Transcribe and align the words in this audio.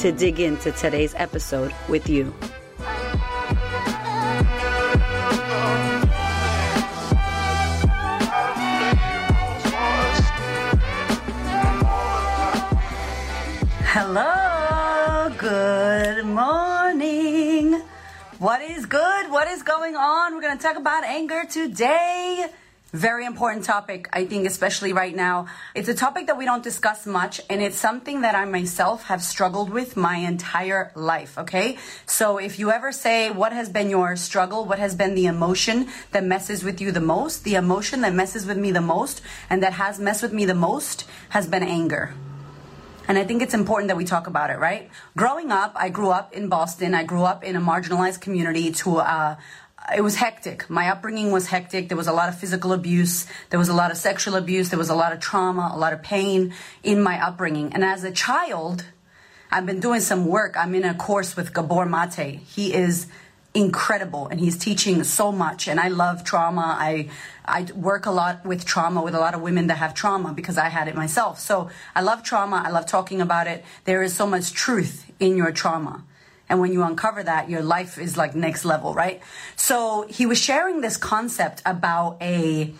to 0.00 0.10
dig 0.10 0.40
into 0.40 0.72
today's 0.72 1.14
episode 1.16 1.74
with 1.86 2.08
you. 2.08 2.32
Hello, 13.92 15.28
good 15.36 16.24
morning. 16.24 17.82
What 18.38 18.62
is 18.62 18.86
good? 18.86 19.30
What 19.30 19.48
is 19.48 19.62
going 19.62 19.96
on? 19.96 20.34
We're 20.34 20.40
going 20.40 20.56
to 20.56 20.62
talk 20.62 20.78
about 20.78 21.04
anger 21.04 21.44
today. 21.44 22.46
Very 22.92 23.24
important 23.24 23.64
topic, 23.64 24.08
I 24.12 24.24
think, 24.24 24.48
especially 24.48 24.92
right 24.92 25.14
now. 25.14 25.46
It's 25.76 25.88
a 25.88 25.94
topic 25.94 26.26
that 26.26 26.36
we 26.36 26.44
don't 26.44 26.64
discuss 26.64 27.06
much, 27.06 27.40
and 27.48 27.62
it's 27.62 27.78
something 27.78 28.22
that 28.22 28.34
I 28.34 28.46
myself 28.46 29.04
have 29.04 29.22
struggled 29.22 29.70
with 29.70 29.96
my 29.96 30.16
entire 30.16 30.90
life, 30.96 31.38
okay? 31.38 31.78
So 32.06 32.38
if 32.38 32.58
you 32.58 32.72
ever 32.72 32.90
say, 32.90 33.30
What 33.30 33.52
has 33.52 33.68
been 33.68 33.90
your 33.90 34.16
struggle? 34.16 34.64
What 34.64 34.80
has 34.80 34.96
been 34.96 35.14
the 35.14 35.26
emotion 35.26 35.86
that 36.10 36.24
messes 36.24 36.64
with 36.64 36.80
you 36.80 36.90
the 36.90 37.00
most? 37.00 37.44
The 37.44 37.54
emotion 37.54 38.00
that 38.00 38.12
messes 38.12 38.44
with 38.44 38.58
me 38.58 38.72
the 38.72 38.80
most 38.80 39.22
and 39.48 39.62
that 39.62 39.74
has 39.74 40.00
messed 40.00 40.22
with 40.22 40.32
me 40.32 40.44
the 40.44 40.54
most 40.54 41.06
has 41.28 41.46
been 41.46 41.62
anger. 41.62 42.12
And 43.10 43.18
I 43.18 43.24
think 43.24 43.42
it's 43.42 43.54
important 43.54 43.88
that 43.88 43.96
we 43.96 44.04
talk 44.04 44.28
about 44.28 44.50
it, 44.50 44.58
right? 44.60 44.88
Growing 45.16 45.50
up, 45.50 45.72
I 45.74 45.88
grew 45.88 46.10
up 46.10 46.32
in 46.32 46.48
Boston. 46.48 46.94
I 46.94 47.02
grew 47.02 47.24
up 47.24 47.42
in 47.42 47.56
a 47.56 47.60
marginalized 47.60 48.20
community 48.20 48.70
to 48.72 48.98
uh, 48.98 49.34
it 49.94 50.02
was 50.02 50.16
hectic. 50.16 50.68
My 50.68 50.88
upbringing 50.90 51.30
was 51.30 51.46
hectic. 51.46 51.88
There 51.88 51.96
was 51.96 52.06
a 52.06 52.12
lot 52.12 52.28
of 52.28 52.38
physical 52.38 52.72
abuse. 52.72 53.26
There 53.50 53.58
was 53.58 53.68
a 53.68 53.74
lot 53.74 53.90
of 53.90 53.96
sexual 53.96 54.36
abuse. 54.36 54.68
There 54.68 54.78
was 54.78 54.90
a 54.90 54.94
lot 54.94 55.12
of 55.12 55.20
trauma, 55.20 55.72
a 55.72 55.78
lot 55.78 55.92
of 55.92 56.02
pain 56.02 56.52
in 56.82 57.02
my 57.02 57.24
upbringing. 57.24 57.72
And 57.72 57.84
as 57.84 58.04
a 58.04 58.12
child, 58.12 58.84
I've 59.50 59.66
been 59.66 59.80
doing 59.80 60.00
some 60.00 60.26
work. 60.26 60.54
I'm 60.56 60.74
in 60.74 60.84
a 60.84 60.94
course 60.94 61.34
with 61.34 61.52
Gabor 61.52 61.86
Mate. 61.86 62.40
He 62.46 62.72
is 62.72 63.06
incredible 63.52 64.28
and 64.28 64.38
he's 64.38 64.56
teaching 64.56 65.02
so 65.02 65.32
much 65.32 65.66
and 65.66 65.80
I 65.80 65.88
love 65.88 66.22
trauma. 66.22 66.76
I 66.78 67.08
I 67.44 67.66
work 67.74 68.06
a 68.06 68.12
lot 68.12 68.46
with 68.46 68.64
trauma 68.64 69.02
with 69.02 69.14
a 69.14 69.18
lot 69.18 69.34
of 69.34 69.40
women 69.40 69.66
that 69.66 69.78
have 69.78 69.92
trauma 69.92 70.32
because 70.32 70.56
I 70.56 70.68
had 70.68 70.86
it 70.86 70.94
myself. 70.94 71.40
So 71.40 71.68
I 71.96 72.02
love 72.02 72.22
trauma. 72.22 72.62
I 72.64 72.70
love 72.70 72.86
talking 72.86 73.20
about 73.20 73.48
it. 73.48 73.64
There 73.86 74.04
is 74.04 74.14
so 74.14 74.24
much 74.24 74.52
truth 74.52 75.10
in 75.18 75.36
your 75.36 75.50
trauma. 75.50 76.04
And 76.50 76.60
when 76.60 76.72
you 76.72 76.82
uncover 76.82 77.22
that, 77.22 77.48
your 77.48 77.62
life 77.62 77.96
is 77.96 78.16
like 78.16 78.34
next 78.34 78.64
level, 78.64 78.92
right? 78.92 79.22
So 79.54 80.04
he 80.10 80.26
was 80.26 80.38
sharing 80.38 80.80
this 80.80 80.96
concept 80.96 81.62
about 81.64 82.18
a, 82.20 82.74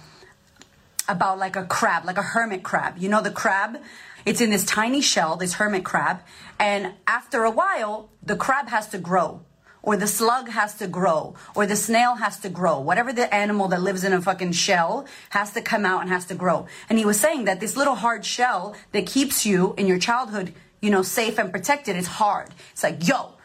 about 1.09 1.39
like 1.39 1.55
a 1.55 1.65
crab, 1.65 2.05
like 2.05 2.19
a 2.19 2.23
hermit 2.23 2.65
crab. 2.65 2.99
You 2.99 3.09
know, 3.09 3.23
the 3.23 3.31
crab, 3.31 3.79
it's 4.27 4.41
in 4.41 4.51
this 4.51 4.67
tiny 4.67 5.01
shell, 5.01 5.37
this 5.37 5.55
hermit 5.55 5.85
crab. 5.85 6.21
And 6.59 6.95
after 7.07 7.45
a 7.45 7.51
while, 7.51 8.11
the 8.23 8.35
crab 8.35 8.69
has 8.69 8.89
to 8.89 8.99
grow 8.99 9.43
or 9.83 9.97
the 9.97 10.07
slug 10.07 10.51
has 10.51 10.75
to 10.75 10.87
grow, 10.87 11.34
or 11.55 11.67
the 11.67 11.75
snail 11.75 12.17
has 12.17 12.39
to 12.41 12.51
grow. 12.51 12.79
Whatever 12.79 13.15
the 13.15 13.34
animal 13.34 13.69
that 13.69 13.81
lives 13.81 14.05
in 14.05 14.12
a 14.12 14.21
fucking 14.21 14.53
shell 14.53 15.07
has 15.31 15.53
to 15.53 15.62
come 15.62 15.87
out 15.87 16.03
and 16.03 16.11
has 16.11 16.27
to 16.27 16.34
grow. 16.34 16.67
And 16.91 16.99
he 16.99 17.06
was 17.06 17.19
saying 17.19 17.47
that 17.47 17.61
this 17.61 17.78
little 17.78 17.94
hard 17.94 18.27
shell 18.27 18.77
that 18.93 19.06
keeps 19.06 19.47
you 19.47 19.75
in 19.78 19.87
your 19.87 19.99
childhood, 19.99 20.53
you 20.83 20.91
know, 20.91 21.00
safe 21.00 21.39
and 21.39 21.50
protected 21.50 21.97
is 21.97 22.06
hard. 22.06 22.50
It's 22.73 22.83
like, 22.83 23.09
yo, 23.09 23.37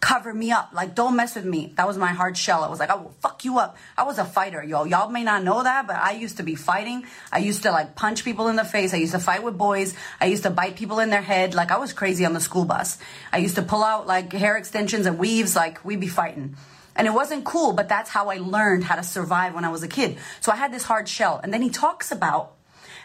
cover 0.00 0.32
me 0.32 0.50
up. 0.50 0.70
Like, 0.72 0.94
don't 0.94 1.14
mess 1.14 1.34
with 1.36 1.44
me. 1.44 1.72
That 1.76 1.86
was 1.86 1.98
my 1.98 2.12
hard 2.12 2.36
shell. 2.36 2.64
I 2.64 2.68
was 2.68 2.78
like, 2.78 2.88
I 2.88 2.94
will 2.94 3.14
fuck 3.20 3.44
you 3.44 3.58
up. 3.58 3.76
I 3.98 4.04
was 4.04 4.18
a 4.18 4.24
fighter, 4.24 4.62
yo. 4.62 4.84
Y'all 4.84 5.10
may 5.10 5.22
not 5.24 5.44
know 5.44 5.62
that, 5.62 5.86
but 5.86 5.96
I 5.96 6.12
used 6.12 6.38
to 6.38 6.42
be 6.42 6.54
fighting. 6.54 7.04
I 7.30 7.38
used 7.38 7.64
to 7.64 7.70
like 7.70 7.96
punch 7.96 8.24
people 8.24 8.48
in 8.48 8.56
the 8.56 8.64
face. 8.64 8.94
I 8.94 8.96
used 8.96 9.12
to 9.12 9.18
fight 9.18 9.42
with 9.42 9.58
boys. 9.58 9.94
I 10.20 10.26
used 10.26 10.44
to 10.44 10.50
bite 10.50 10.76
people 10.76 11.00
in 11.00 11.10
their 11.10 11.20
head. 11.20 11.54
Like, 11.54 11.70
I 11.70 11.76
was 11.76 11.92
crazy 11.92 12.24
on 12.24 12.32
the 12.32 12.40
school 12.40 12.64
bus. 12.64 12.98
I 13.32 13.38
used 13.38 13.56
to 13.56 13.62
pull 13.62 13.84
out 13.84 14.06
like 14.06 14.32
hair 14.32 14.56
extensions 14.56 15.04
and 15.04 15.18
weaves. 15.18 15.54
Like, 15.54 15.84
we'd 15.84 16.00
be 16.00 16.08
fighting. 16.08 16.56
And 16.96 17.06
it 17.06 17.12
wasn't 17.12 17.44
cool, 17.44 17.72
but 17.72 17.88
that's 17.88 18.10
how 18.10 18.30
I 18.30 18.38
learned 18.38 18.84
how 18.84 18.96
to 18.96 19.02
survive 19.02 19.54
when 19.54 19.64
I 19.64 19.68
was 19.68 19.82
a 19.82 19.88
kid. 19.88 20.18
So 20.40 20.50
I 20.50 20.56
had 20.56 20.72
this 20.72 20.84
hard 20.84 21.08
shell. 21.08 21.40
And 21.42 21.52
then 21.52 21.62
he 21.62 21.70
talks 21.70 22.10
about 22.10 22.52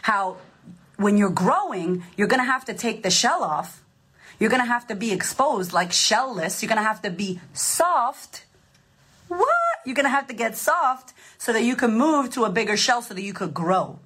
how 0.02 0.38
when 0.96 1.18
you're 1.18 1.30
growing, 1.30 2.04
you're 2.16 2.26
going 2.26 2.40
to 2.40 2.50
have 2.50 2.64
to 2.66 2.74
take 2.74 3.02
the 3.02 3.10
shell 3.10 3.44
off 3.44 3.82
you're 4.38 4.50
going 4.50 4.62
to 4.62 4.68
have 4.68 4.86
to 4.88 4.94
be 4.94 5.12
exposed 5.12 5.72
like 5.72 5.90
shellless. 5.90 6.62
You're 6.62 6.68
going 6.68 6.82
to 6.82 6.88
have 6.88 7.02
to 7.02 7.10
be 7.10 7.40
soft. 7.52 8.44
What? 9.28 9.48
You're 9.84 9.94
going 9.94 10.04
to 10.04 10.10
have 10.10 10.28
to 10.28 10.34
get 10.34 10.56
soft 10.56 11.14
so 11.38 11.52
that 11.52 11.62
you 11.62 11.76
can 11.76 11.96
move 11.96 12.30
to 12.34 12.44
a 12.44 12.50
bigger 12.50 12.76
shell 12.76 13.02
so 13.02 13.14
that 13.14 13.22
you 13.22 13.32
could 13.32 13.54
grow. 13.54 13.98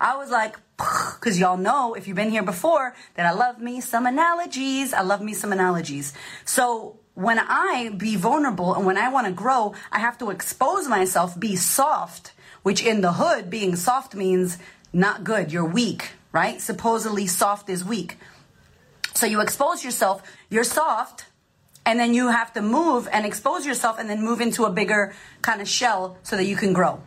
I 0.00 0.16
was 0.16 0.30
like, 0.30 0.56
because 0.76 1.38
y'all 1.38 1.56
know 1.56 1.94
if 1.94 2.08
you've 2.08 2.16
been 2.16 2.30
here 2.30 2.42
before 2.42 2.94
that 3.14 3.26
I 3.26 3.32
love 3.32 3.60
me 3.60 3.80
some 3.80 4.06
analogies. 4.06 4.92
I 4.92 5.02
love 5.02 5.20
me 5.20 5.32
some 5.32 5.52
analogies. 5.52 6.12
So 6.44 6.98
when 7.14 7.38
I 7.38 7.90
be 7.96 8.16
vulnerable 8.16 8.74
and 8.74 8.86
when 8.86 8.96
I 8.96 9.08
want 9.10 9.26
to 9.26 9.32
grow, 9.32 9.74
I 9.90 9.98
have 9.98 10.18
to 10.18 10.30
expose 10.30 10.88
myself, 10.88 11.38
be 11.38 11.56
soft, 11.56 12.32
which 12.62 12.84
in 12.84 13.00
the 13.00 13.12
hood, 13.14 13.50
being 13.50 13.76
soft 13.76 14.14
means 14.14 14.58
not 14.92 15.24
good. 15.24 15.52
You're 15.52 15.64
weak, 15.64 16.12
right? 16.32 16.60
Supposedly 16.60 17.26
soft 17.26 17.68
is 17.68 17.84
weak. 17.84 18.16
So 19.14 19.26
you 19.26 19.40
expose 19.40 19.84
yourself, 19.84 20.22
you're 20.48 20.64
soft, 20.64 21.26
and 21.84 21.98
then 21.98 22.14
you 22.14 22.28
have 22.28 22.52
to 22.54 22.62
move 22.62 23.08
and 23.12 23.26
expose 23.26 23.66
yourself 23.66 23.98
and 23.98 24.08
then 24.08 24.22
move 24.22 24.40
into 24.40 24.64
a 24.64 24.70
bigger 24.70 25.14
kind 25.42 25.60
of 25.60 25.68
shell 25.68 26.18
so 26.22 26.36
that 26.36 26.44
you 26.44 26.56
can 26.56 26.72
grow. 26.72 27.00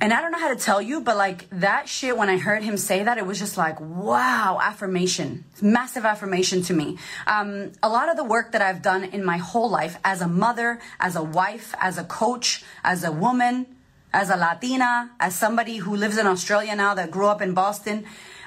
And 0.00 0.12
I 0.12 0.20
don't 0.20 0.32
know 0.32 0.38
how 0.38 0.52
to 0.52 0.60
tell 0.60 0.82
you, 0.82 1.00
but 1.00 1.16
like 1.16 1.48
that 1.50 1.88
shit, 1.88 2.16
when 2.16 2.28
I 2.28 2.36
heard 2.36 2.62
him 2.62 2.76
say 2.76 3.04
that, 3.04 3.16
it 3.16 3.24
was 3.24 3.38
just 3.38 3.56
like, 3.56 3.80
wow, 3.80 4.58
affirmation, 4.60 5.44
massive 5.62 6.04
affirmation 6.04 6.62
to 6.64 6.74
me. 6.74 6.98
Um, 7.26 7.72
a 7.82 7.88
lot 7.88 8.10
of 8.10 8.16
the 8.16 8.24
work 8.24 8.52
that 8.52 8.60
I've 8.60 8.82
done 8.82 9.04
in 9.04 9.24
my 9.24 9.38
whole 9.38 9.70
life 9.70 9.96
as 10.04 10.20
a 10.20 10.28
mother, 10.28 10.80
as 11.00 11.16
a 11.16 11.22
wife, 11.22 11.74
as 11.80 11.96
a 11.96 12.04
coach, 12.04 12.64
as 12.82 13.04
a 13.04 13.12
woman, 13.12 13.66
as 14.12 14.30
a 14.30 14.36
Latina, 14.36 15.10
as 15.18 15.34
somebody 15.34 15.78
who 15.78 15.96
lives 15.96 16.18
in 16.18 16.26
Australia 16.26 16.74
now 16.76 16.94
that 16.94 17.10
grew 17.10 17.28
up 17.28 17.40
in 17.40 17.54
Boston, 17.54 18.04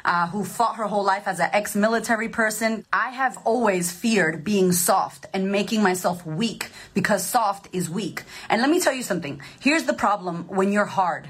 uh, 0.08 0.28
who 0.28 0.44
fought 0.44 0.78
her 0.78 0.86
whole 0.86 1.04
life 1.04 1.28
as 1.28 1.40
an 1.40 1.50
ex 1.52 1.76
military 1.76 2.30
person. 2.30 2.86
I 2.92 3.10
have 3.10 3.38
always 3.44 3.92
feared 3.92 4.44
being 4.44 4.72
soft 4.72 5.26
and 5.34 5.52
making 5.52 5.84
myself 5.84 6.26
weak 6.26 6.70
because 6.94 7.24
soft 7.24 7.68
is 7.74 7.90
weak. 7.90 8.24
And 8.50 8.62
let 8.62 8.72
me 8.72 8.80
tell 8.80 8.94
you 8.94 9.04
something 9.04 9.42
here's 9.60 9.84
the 9.84 9.94
problem 9.94 10.48
when 10.48 10.72
you're 10.72 10.86
hard. 10.86 11.28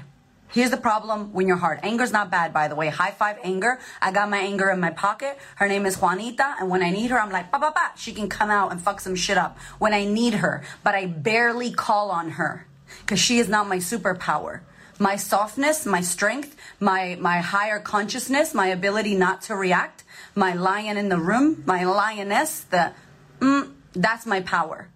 Here's 0.50 0.70
the 0.70 0.78
problem 0.78 1.34
when 1.34 1.46
you're 1.46 1.58
hard. 1.58 1.80
Anger's 1.82 2.12
not 2.12 2.30
bad, 2.30 2.54
by 2.54 2.68
the 2.68 2.74
way. 2.74 2.88
High 2.88 3.10
five 3.10 3.36
anger. 3.42 3.80
I 4.00 4.12
got 4.12 4.30
my 4.30 4.38
anger 4.38 4.70
in 4.70 4.80
my 4.80 4.90
pocket. 4.90 5.36
Her 5.56 5.68
name 5.68 5.84
is 5.84 6.00
Juanita, 6.00 6.54
and 6.58 6.70
when 6.70 6.82
I 6.82 6.88
need 6.88 7.10
her, 7.10 7.20
I'm 7.20 7.30
like, 7.30 7.50
ba 7.50 7.58
ba 7.58 7.72
ba. 7.74 7.90
She 7.96 8.12
can 8.12 8.30
come 8.30 8.48
out 8.48 8.70
and 8.70 8.80
fuck 8.80 9.00
some 9.00 9.14
shit 9.14 9.36
up 9.36 9.58
when 9.78 9.92
I 9.92 10.06
need 10.06 10.34
her, 10.34 10.62
but 10.84 10.94
I 10.94 11.04
barely 11.04 11.72
call 11.72 12.10
on 12.10 12.30
her 12.30 12.66
because 13.00 13.18
she 13.18 13.38
is 13.38 13.48
not 13.48 13.68
my 13.68 13.76
superpower 13.76 14.60
my 14.98 15.16
softness, 15.16 15.86
my 15.86 16.00
strength, 16.00 16.56
my, 16.80 17.16
my 17.20 17.38
higher 17.38 17.78
consciousness, 17.78 18.54
my 18.54 18.68
ability 18.68 19.14
not 19.14 19.42
to 19.42 19.54
react, 19.54 20.04
my 20.34 20.54
lion 20.54 20.96
in 20.96 21.08
the 21.08 21.18
room, 21.18 21.62
my 21.66 21.84
lioness, 21.84 22.60
the, 22.60 22.92
mm, 23.40 23.72
that's 23.92 24.26
my 24.26 24.40
power. 24.40 24.88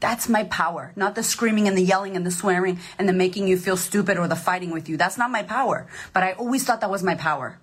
That's 0.00 0.30
my 0.30 0.44
power, 0.44 0.92
not 0.96 1.14
the 1.14 1.22
screaming 1.22 1.68
and 1.68 1.76
the 1.76 1.82
yelling 1.82 2.16
and 2.16 2.24
the 2.24 2.30
swearing 2.30 2.78
and 2.98 3.06
the 3.06 3.12
making 3.12 3.48
you 3.48 3.58
feel 3.58 3.76
stupid 3.76 4.16
or 4.16 4.28
the 4.28 4.36
fighting 4.36 4.70
with 4.70 4.88
you. 4.88 4.96
That's 4.96 5.18
not 5.18 5.30
my 5.30 5.42
power. 5.42 5.86
But 6.14 6.22
I 6.22 6.32
always 6.32 6.64
thought 6.64 6.80
that 6.80 6.90
was 6.90 7.02
my 7.02 7.14
power. 7.14 7.58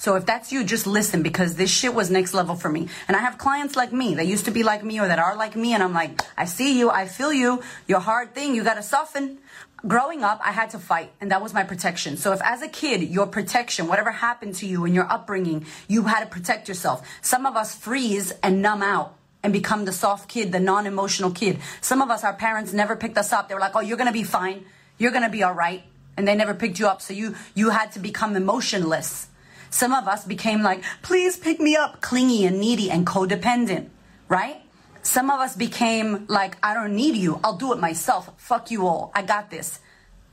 So 0.00 0.14
if 0.14 0.26
that's 0.26 0.52
you, 0.52 0.62
just 0.62 0.86
listen 0.86 1.22
because 1.22 1.56
this 1.56 1.70
shit 1.70 1.92
was 1.92 2.08
next 2.08 2.32
level 2.32 2.54
for 2.54 2.68
me. 2.68 2.88
And 3.08 3.16
I 3.16 3.20
have 3.20 3.36
clients 3.36 3.74
like 3.74 3.92
me 3.92 4.14
that 4.14 4.26
used 4.26 4.44
to 4.44 4.52
be 4.52 4.62
like 4.62 4.84
me 4.84 5.00
or 5.00 5.08
that 5.08 5.18
are 5.18 5.36
like 5.36 5.56
me. 5.56 5.74
And 5.74 5.82
I'm 5.82 5.92
like, 5.92 6.20
I 6.36 6.44
see 6.44 6.78
you. 6.78 6.88
I 6.88 7.06
feel 7.06 7.32
you. 7.32 7.62
Your 7.88 7.98
hard 7.98 8.32
thing. 8.32 8.54
You 8.54 8.62
got 8.62 8.74
to 8.74 8.82
soften 8.82 9.38
growing 9.86 10.24
up, 10.24 10.40
I 10.44 10.52
had 10.52 10.70
to 10.70 10.78
fight, 10.78 11.12
and 11.20 11.30
that 11.30 11.42
was 11.42 11.54
my 11.54 11.64
protection. 11.64 12.16
So 12.16 12.32
if 12.32 12.42
as 12.42 12.62
a 12.62 12.68
kid, 12.68 13.02
your 13.02 13.26
protection, 13.26 13.86
whatever 13.86 14.10
happened 14.10 14.54
to 14.56 14.66
you 14.66 14.84
in 14.84 14.94
your 14.94 15.10
upbringing, 15.10 15.66
you 15.86 16.02
had 16.04 16.20
to 16.20 16.26
protect 16.26 16.68
yourself. 16.68 17.06
Some 17.22 17.46
of 17.46 17.56
us 17.56 17.74
freeze 17.74 18.32
and 18.42 18.62
numb 18.62 18.82
out 18.82 19.14
and 19.42 19.52
become 19.52 19.84
the 19.84 19.92
soft 19.92 20.28
kid, 20.28 20.50
the 20.52 20.60
non-emotional 20.60 21.30
kid. 21.30 21.60
Some 21.80 22.02
of 22.02 22.10
us, 22.10 22.24
our 22.24 22.34
parents 22.34 22.72
never 22.72 22.96
picked 22.96 23.16
us 23.16 23.32
up. 23.32 23.48
They 23.48 23.54
were 23.54 23.60
like, 23.60 23.76
oh, 23.76 23.80
you're 23.80 23.96
going 23.96 24.08
to 24.08 24.12
be 24.12 24.24
fine. 24.24 24.64
You're 24.98 25.12
going 25.12 25.22
to 25.22 25.30
be 25.30 25.42
all 25.42 25.54
right. 25.54 25.84
And 26.16 26.26
they 26.26 26.34
never 26.34 26.54
picked 26.54 26.80
you 26.80 26.88
up. 26.88 27.00
So 27.00 27.14
you, 27.14 27.36
you 27.54 27.70
had 27.70 27.92
to 27.92 28.00
become 28.00 28.34
emotionless. 28.34 29.28
Some 29.70 29.92
of 29.92 30.08
us 30.08 30.24
became 30.24 30.62
like, 30.62 30.82
please 31.02 31.36
pick 31.36 31.60
me 31.60 31.76
up, 31.76 32.00
clingy 32.00 32.46
and 32.46 32.58
needy 32.58 32.90
and 32.90 33.06
codependent, 33.06 33.90
right? 34.28 34.60
Some 35.08 35.30
of 35.30 35.40
us 35.40 35.56
became 35.56 36.26
like, 36.28 36.58
I 36.62 36.74
don't 36.74 36.94
need 36.94 37.16
you. 37.16 37.40
I'll 37.42 37.56
do 37.56 37.72
it 37.72 37.80
myself. 37.80 38.30
Fuck 38.36 38.70
you 38.70 38.86
all. 38.86 39.10
I 39.14 39.22
got 39.22 39.48
this. 39.50 39.80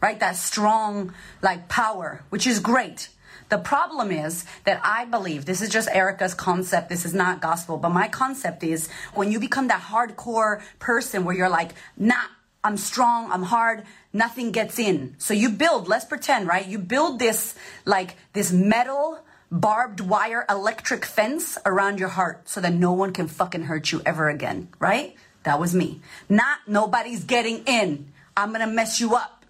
Right? 0.02 0.20
That 0.20 0.36
strong, 0.36 1.14
like, 1.42 1.70
power, 1.70 2.26
which 2.30 2.46
is 2.46 2.60
great. 2.60 3.08
The 3.48 3.58
problem 3.58 4.12
is 4.12 4.44
that 4.66 4.82
I 4.84 5.06
believe 5.06 5.46
this 5.46 5.62
is 5.62 5.70
just 5.70 5.88
Erika's 5.90 6.34
concept. 6.34 6.90
This 6.90 7.06
is 7.06 7.14
not 7.14 7.40
gospel, 7.40 7.78
but 7.78 7.92
my 7.92 8.10
concept 8.10 8.66
is 8.66 8.90
when 9.14 9.32
you 9.32 9.40
become 9.40 9.70
that 9.70 9.82
hardcore 9.82 10.62
person 10.78 11.24
where 11.24 11.36
you're 11.36 11.48
like, 11.48 11.72
nah, 11.96 12.26
I'm 12.62 12.76
strong, 12.76 13.32
I'm 13.32 13.44
hard, 13.44 13.84
nothing 14.12 14.52
gets 14.52 14.78
in. 14.78 15.16
So 15.20 15.34
you 15.34 15.52
build, 15.52 15.88
let's 15.88 16.04
pretend, 16.04 16.50
right? 16.50 16.68
You 16.68 16.80
build 16.80 17.18
this, 17.18 17.56
like, 17.86 18.18
this 18.34 18.52
metal, 18.52 19.20
barbed 19.56 20.02
wire 20.02 20.46
electric 20.50 21.06
fence 21.06 21.58
around 21.66 21.98
your 21.98 22.10
heart 22.10 22.50
so 22.50 22.60
that 22.60 22.74
no 22.74 22.92
one 22.92 23.14
can 23.14 23.26
fucking 23.26 23.64
hurt 23.64 23.90
you 23.90 24.02
ever 24.06 24.28
again, 24.28 24.68
right? 24.80 25.16
That 25.44 25.62
was 25.62 25.74
me. 25.74 26.02
Not 26.28 26.58
nobody's 26.68 27.24
getting 27.24 27.64
in. 27.66 28.12
I'm 28.36 28.52
gonna 28.52 28.68
mess 28.68 29.00
you 29.00 29.16
up. 29.16 29.46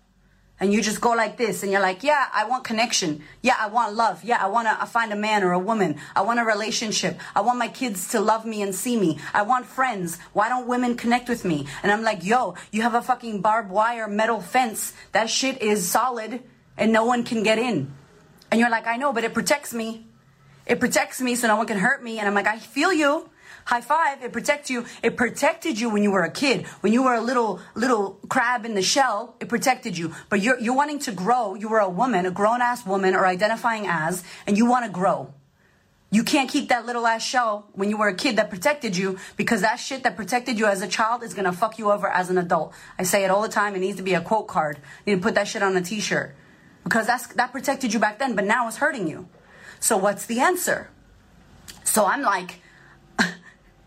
And 0.59 0.71
you 0.71 0.83
just 0.83 1.01
go 1.01 1.09
like 1.13 1.37
this 1.37 1.63
and 1.63 1.71
you're 1.71 1.81
like 1.81 2.03
yeah 2.03 2.27
i 2.31 2.45
want 2.45 2.63
connection. 2.63 3.23
Yeah 3.41 3.55
i 3.59 3.65
want 3.65 3.95
love. 3.95 4.23
Yeah 4.23 4.37
i 4.39 4.45
want 4.45 4.67
to 4.67 4.85
find 4.85 5.11
a 5.11 5.15
man 5.15 5.43
or 5.43 5.53
a 5.53 5.59
woman. 5.59 5.97
I 6.15 6.21
want 6.21 6.39
a 6.39 6.43
relationship. 6.43 7.19
I 7.35 7.41
want 7.41 7.57
my 7.57 7.67
kids 7.67 8.09
to 8.09 8.19
love 8.19 8.45
me 8.45 8.61
and 8.61 8.75
see 8.75 8.97
me. 8.97 9.17
I 9.33 9.41
want 9.41 9.65
friends. 9.65 10.19
Why 10.33 10.49
don't 10.49 10.67
women 10.67 10.97
connect 10.97 11.29
with 11.29 11.43
me? 11.43 11.65
And 11.81 11.91
i'm 11.91 12.03
like 12.03 12.23
yo 12.23 12.53
you 12.71 12.83
have 12.83 12.93
a 12.93 13.01
fucking 13.01 13.41
barbed 13.41 13.71
wire 13.71 14.07
metal 14.07 14.39
fence. 14.39 14.93
That 15.13 15.31
shit 15.31 15.63
is 15.63 15.89
solid 15.89 16.43
and 16.77 16.93
no 16.93 17.05
one 17.05 17.23
can 17.23 17.41
get 17.41 17.57
in 17.57 17.94
and 18.51 18.59
you're 18.59 18.69
like 18.69 18.87
i 18.87 18.97
know 18.97 19.13
but 19.13 19.23
it 19.23 19.33
protects 19.33 19.73
me 19.73 20.05
it 20.65 20.79
protects 20.79 21.21
me 21.21 21.35
so 21.35 21.47
no 21.47 21.55
one 21.55 21.67
can 21.67 21.77
hurt 21.77 22.03
me 22.03 22.19
and 22.19 22.27
i'm 22.27 22.33
like 22.33 22.47
i 22.47 22.57
feel 22.57 22.93
you 22.93 23.29
High 23.65 23.81
five. 23.81 24.21
It 24.21 24.31
protects 24.31 24.69
you. 24.69 24.85
It 25.01 25.17
protected 25.17 25.79
you 25.79 25.89
when 25.89 26.03
you 26.03 26.11
were 26.11 26.21
a 26.21 26.29
kid. 26.29 26.67
When 26.81 26.93
you 26.93 27.01
were 27.01 27.15
a 27.15 27.21
little 27.21 27.59
little 27.73 28.19
crab 28.29 28.63
in 28.63 28.75
the 28.75 28.83
shell, 28.83 29.35
it 29.39 29.49
protected 29.49 29.97
you. 29.97 30.13
But 30.29 30.41
you're 30.41 30.59
you're 30.59 30.75
wanting 30.75 30.99
to 30.99 31.11
grow. 31.11 31.55
You 31.55 31.69
were 31.69 31.79
a 31.79 31.89
woman, 31.89 32.27
a 32.27 32.31
grown 32.31 32.61
ass 32.61 32.85
woman, 32.85 33.15
or 33.15 33.25
identifying 33.25 33.87
as, 33.87 34.23
and 34.45 34.55
you 34.55 34.67
want 34.67 34.85
to 34.85 34.91
grow. 34.91 35.33
You 36.11 36.23
can't 36.23 36.47
keep 36.47 36.69
that 36.69 36.85
little 36.85 37.07
ass 37.07 37.23
shell 37.23 37.67
when 37.73 37.89
you 37.89 37.97
were 37.97 38.07
a 38.07 38.13
kid 38.13 38.35
that 38.35 38.51
protected 38.51 38.95
you 38.95 39.17
because 39.35 39.61
that 39.61 39.77
shit 39.77 40.03
that 40.03 40.15
protected 40.15 40.59
you 40.59 40.67
as 40.67 40.83
a 40.83 40.87
child 40.87 41.23
is 41.23 41.33
gonna 41.33 41.51
fuck 41.51 41.79
you 41.79 41.91
over 41.91 42.07
as 42.07 42.29
an 42.29 42.37
adult. 42.37 42.71
I 42.99 43.03
say 43.03 43.23
it 43.23 43.31
all 43.31 43.41
the 43.41 43.49
time. 43.49 43.75
It 43.75 43.79
needs 43.79 43.97
to 43.97 44.03
be 44.03 44.13
a 44.13 44.21
quote 44.21 44.47
card. 44.47 44.77
You 45.05 45.15
need 45.15 45.21
to 45.21 45.25
put 45.25 45.33
that 45.33 45.47
shit 45.47 45.63
on 45.63 45.75
a 45.75 45.81
t-shirt 45.81 46.35
because 46.85 47.07
that's 47.07 47.27
that 47.27 47.51
protected 47.51 47.93
you 47.93 47.99
back 47.99 48.19
then, 48.19 48.35
but 48.35 48.45
now 48.45 48.67
it's 48.69 48.77
hurting 48.77 49.09
you. 49.09 49.27
So 49.81 49.97
what's 49.97 50.25
the 50.25 50.39
answer? 50.39 50.89
So 51.83 52.05
I'm 52.05 52.21
like, 52.21 52.61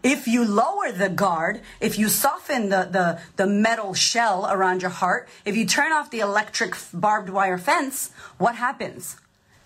if 0.03 0.29
you 0.29 0.45
lower 0.45 0.93
the 0.93 1.09
guard, 1.09 1.63
if 1.81 1.99
you 1.99 2.09
soften 2.09 2.69
the, 2.69 2.89
the, 2.91 3.21
the 3.37 3.47
metal 3.47 3.95
shell 3.95 4.47
around 4.51 4.83
your 4.83 4.91
heart, 4.91 5.29
if 5.45 5.57
you 5.57 5.67
turn 5.67 5.93
off 5.93 6.11
the 6.11 6.21
electric 6.21 6.77
barbed 6.93 7.31
wire 7.31 7.59
fence, 7.59 8.11
what 8.37 8.57
happens? 8.57 9.17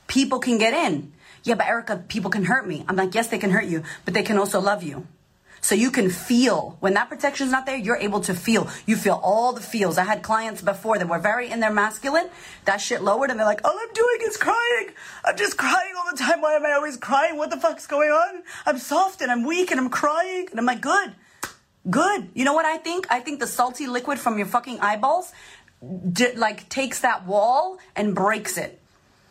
People 0.07 0.39
can 0.39 0.59
get 0.59 0.75
in. 0.75 1.13
Yeah, 1.45 1.55
but 1.55 1.67
Erika, 1.67 1.97
people 2.09 2.31
can 2.31 2.45
hurt 2.45 2.67
me. 2.67 2.85
I'm 2.89 2.97
like, 2.97 3.15
yes, 3.15 3.29
they 3.29 3.39
can 3.39 3.51
hurt 3.51 3.65
you, 3.65 3.83
but 4.05 4.15
they 4.15 4.23
can 4.23 4.39
also 4.39 4.61
love 4.61 4.83
you. 4.83 5.07
So 5.63 5.77
you 5.77 5.93
can 5.93 6.11
feel 6.11 6.77
when 6.81 6.95
that 6.95 7.09
protection 7.09 7.47
is 7.47 7.53
not 7.53 7.67
there, 7.67 7.77
you're 7.77 7.97
able 7.97 8.21
to 8.23 8.35
feel. 8.35 8.69
You 8.85 8.97
feel 8.97 9.21
all 9.23 9.53
the 9.53 9.61
feels. 9.61 9.97
I 9.97 10.03
had 10.03 10.23
clients 10.25 10.61
before 10.61 10.99
that 10.99 11.09
were 11.09 11.21
very 11.21 11.49
in 11.51 11.61
their 11.61 11.73
masculine. 11.73 12.29
That 12.65 12.81
shit 12.81 13.01
lowered 13.01 13.31
and 13.31 13.39
they're 13.39 13.47
like, 13.47 13.65
all 13.65 13.79
I'm 13.79 13.93
doing 13.95 14.19
is 14.23 14.37
crying. 14.37 14.89
I'm 15.25 15.37
just 15.37 15.57
crying 15.57 15.95
all 15.97 16.11
the 16.11 16.19
time. 16.19 16.41
Why 16.41 16.55
am 16.55 16.67
I 16.67 16.73
always 16.73 16.97
crying? 16.97 17.37
What 17.39 17.51
the 17.51 17.59
fuck's 17.59 17.87
going 17.87 18.11
on? 18.11 18.43
I'm 18.67 18.79
soft 18.79 19.23
and 19.23 19.31
I'm 19.31 19.45
weak 19.47 19.71
and 19.71 19.79
I'm 19.79 19.89
crying. 19.89 20.49
And 20.51 20.59
I'm 20.59 20.67
like, 20.67 20.81
good. 20.81 21.15
Good. 21.89 22.31
You 22.35 22.45
know 22.45 22.55
what 22.55 22.67
I 22.67 22.79
think? 22.79 23.07
I 23.09 23.21
think 23.21 23.39
the 23.39 23.47
salty 23.47 23.87
liquid 23.87 24.19
from 24.19 24.39
your 24.39 24.49
fucking 24.49 24.81
eyeballs 24.81 25.31
d- 26.13 26.33
like 26.35 26.69
takes 26.71 27.01
that 27.03 27.25
wall 27.25 27.79
and 27.95 28.17
breaks 28.17 28.59
it. 28.59 28.81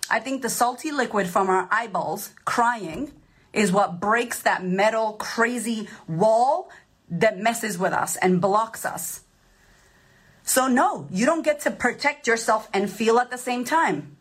I 0.09 0.19
think 0.19 0.43
the 0.43 0.49
salty 0.49 0.91
liquid 0.91 1.27
from 1.27 1.49
our 1.49 1.67
eyeballs 1.69 2.31
crying 2.45 3.11
is 3.53 3.71
what 3.71 3.99
breaks 3.99 4.41
that 4.43 4.63
metal 4.63 5.13
crazy 5.13 5.87
wall 6.07 6.69
that 7.09 7.37
messes 7.37 7.77
with 7.77 7.93
us 7.93 8.15
and 8.15 8.39
blocks 8.39 8.85
us. 8.85 9.21
So, 10.43 10.67
no, 10.67 11.07
you 11.11 11.25
don't 11.25 11.43
get 11.43 11.61
to 11.61 11.71
protect 11.71 12.27
yourself 12.27 12.69
and 12.73 12.89
feel 12.89 13.19
at 13.19 13.29
the 13.29 13.37
same 13.37 13.63
time. 13.63 14.17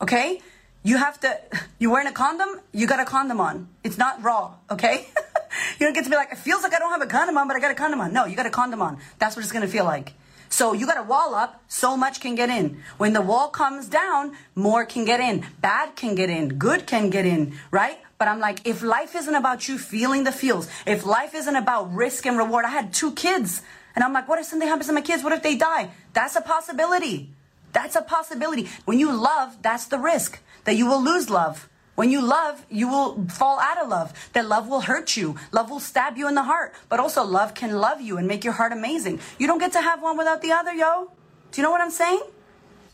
Okay? 0.00 0.40
You 0.82 0.96
have 0.96 1.20
to, 1.20 1.38
you 1.78 1.90
wearing 1.90 2.08
a 2.08 2.12
condom, 2.12 2.60
you 2.72 2.86
got 2.86 3.00
a 3.00 3.04
condom 3.04 3.40
on. 3.40 3.68
It's 3.84 3.98
not 3.98 4.22
raw, 4.22 4.54
okay? 4.70 5.06
you 5.78 5.86
don't 5.86 5.92
get 5.92 6.04
to 6.04 6.10
be 6.10 6.16
like, 6.16 6.32
it 6.32 6.38
feels 6.38 6.62
like 6.62 6.72
I 6.72 6.78
don't 6.78 6.90
have 6.90 7.02
a 7.02 7.06
condom 7.06 7.36
on, 7.36 7.48
but 7.48 7.56
I 7.56 7.60
got 7.60 7.70
a 7.70 7.74
condom 7.74 8.00
on. 8.00 8.12
No, 8.12 8.24
you 8.24 8.36
got 8.36 8.46
a 8.46 8.50
condom 8.50 8.82
on. 8.82 8.98
That's 9.18 9.36
what 9.36 9.42
it's 9.44 9.52
gonna 9.52 9.68
feel 9.68 9.84
like. 9.84 10.14
So 10.48 10.74
you 10.74 10.86
got 10.86 10.98
a 10.98 11.02
wall 11.02 11.34
up, 11.34 11.62
so 11.66 11.96
much 11.96 12.20
can 12.20 12.34
get 12.34 12.50
in. 12.50 12.82
When 12.98 13.14
the 13.14 13.22
wall 13.22 13.48
comes 13.48 13.88
down, 13.88 14.36
more 14.54 14.84
can 14.84 15.06
get 15.06 15.18
in. 15.18 15.46
Bad 15.60 15.96
can 15.96 16.14
get 16.14 16.28
in. 16.28 16.58
Good 16.58 16.86
can 16.86 17.08
get 17.08 17.24
in, 17.24 17.58
right? 17.70 17.98
But 18.22 18.28
I'm 18.28 18.38
like, 18.38 18.64
if 18.64 18.84
life 18.84 19.16
isn't 19.16 19.34
about 19.34 19.66
you 19.66 19.78
feeling 19.78 20.22
the 20.22 20.30
feels, 20.30 20.68
if 20.86 21.04
life 21.04 21.34
isn't 21.34 21.56
about 21.56 21.92
risk 21.92 22.24
and 22.24 22.38
reward, 22.38 22.64
I 22.64 22.68
had 22.68 22.94
two 22.94 23.10
kids. 23.10 23.62
And 23.96 24.04
I'm 24.04 24.12
like, 24.12 24.28
what 24.28 24.38
if 24.38 24.46
something 24.46 24.68
happens 24.68 24.86
to 24.86 24.92
my 24.92 25.00
kids? 25.00 25.24
What 25.24 25.32
if 25.32 25.42
they 25.42 25.56
die? 25.56 25.90
That's 26.12 26.36
a 26.36 26.40
possibility. 26.40 27.30
That's 27.72 27.96
a 27.96 28.00
possibility. 28.00 28.68
When 28.84 29.00
you 29.00 29.10
love, 29.10 29.60
that's 29.60 29.86
the 29.86 29.98
risk 29.98 30.38
that 30.66 30.76
you 30.76 30.86
will 30.86 31.02
lose 31.02 31.30
love. 31.30 31.68
When 31.96 32.12
you 32.12 32.22
love, 32.22 32.64
you 32.70 32.86
will 32.86 33.26
fall 33.26 33.58
out 33.58 33.82
of 33.82 33.88
love. 33.88 34.12
That 34.34 34.46
love 34.46 34.68
will 34.68 34.82
hurt 34.82 35.16
you. 35.16 35.34
Love 35.50 35.68
will 35.68 35.80
stab 35.80 36.16
you 36.16 36.28
in 36.28 36.36
the 36.36 36.44
heart. 36.44 36.74
But 36.88 37.00
also, 37.00 37.24
love 37.24 37.54
can 37.54 37.72
love 37.72 38.00
you 38.00 38.18
and 38.18 38.28
make 38.28 38.44
your 38.44 38.54
heart 38.54 38.70
amazing. 38.70 39.18
You 39.36 39.48
don't 39.48 39.58
get 39.58 39.72
to 39.72 39.80
have 39.80 40.00
one 40.00 40.16
without 40.16 40.42
the 40.42 40.52
other, 40.52 40.72
yo. 40.72 41.10
Do 41.50 41.60
you 41.60 41.64
know 41.64 41.72
what 41.72 41.80
I'm 41.80 41.90
saying? 41.90 42.22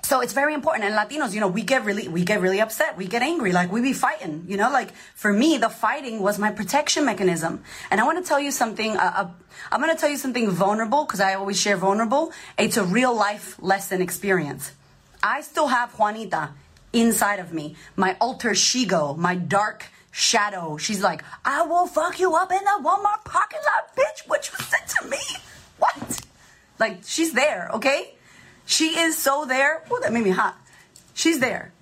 So 0.08 0.22
it's 0.22 0.32
very 0.32 0.54
important. 0.54 0.86
And 0.86 0.94
Latinos, 0.94 1.34
you 1.34 1.40
know, 1.40 1.48
we 1.48 1.60
get 1.60 1.84
really, 1.84 2.08
we 2.08 2.24
get 2.24 2.40
really 2.40 2.62
upset. 2.62 2.96
We 2.96 3.06
get 3.06 3.20
angry. 3.20 3.52
Like 3.52 3.70
we 3.70 3.82
be 3.82 3.92
fighting, 3.92 4.46
you 4.48 4.56
know, 4.56 4.70
like 4.70 4.94
for 5.14 5.34
me, 5.34 5.58
the 5.58 5.68
fighting 5.68 6.22
was 6.22 6.38
my 6.38 6.50
protection 6.50 7.04
mechanism. 7.04 7.62
And 7.90 8.00
I 8.00 8.04
want 8.04 8.16
to 8.16 8.26
tell 8.26 8.40
you 8.40 8.50
something, 8.50 8.96
uh, 8.96 9.12
uh, 9.14 9.28
I'm 9.70 9.82
going 9.82 9.94
to 9.94 10.00
tell 10.00 10.08
you 10.08 10.16
something 10.16 10.48
vulnerable 10.48 11.04
because 11.04 11.20
I 11.20 11.34
always 11.34 11.60
share 11.60 11.76
vulnerable. 11.76 12.32
It's 12.56 12.78
a 12.78 12.84
real 12.84 13.14
life 13.14 13.60
lesson 13.60 14.00
experience. 14.00 14.72
I 15.22 15.42
still 15.42 15.66
have 15.66 15.92
Juanita 15.98 16.52
inside 16.94 17.38
of 17.38 17.52
me, 17.52 17.76
my 17.94 18.16
alter 18.18 18.54
ego, 18.74 19.12
my 19.12 19.34
dark 19.34 19.84
shadow. 20.10 20.78
She's 20.78 21.02
like, 21.02 21.22
I 21.44 21.66
will 21.66 21.86
fuck 21.86 22.18
you 22.18 22.34
up 22.34 22.50
in 22.50 22.64
the 22.64 22.80
Walmart 22.82 23.26
parking 23.26 23.60
lot, 23.60 23.94
bitch. 23.94 24.26
What 24.26 24.48
you 24.48 24.56
said 24.64 24.88
to 24.88 25.08
me? 25.10 25.20
What? 25.78 26.22
Like, 26.78 27.00
she's 27.04 27.34
there, 27.34 27.68
okay? 27.74 28.14
She 28.68 28.98
is 28.98 29.16
so 29.16 29.46
there. 29.46 29.82
Oh, 29.90 29.98
that 30.02 30.12
made 30.12 30.24
me 30.24 30.30
hot. 30.30 30.54
She's 31.14 31.40
there. 31.40 31.72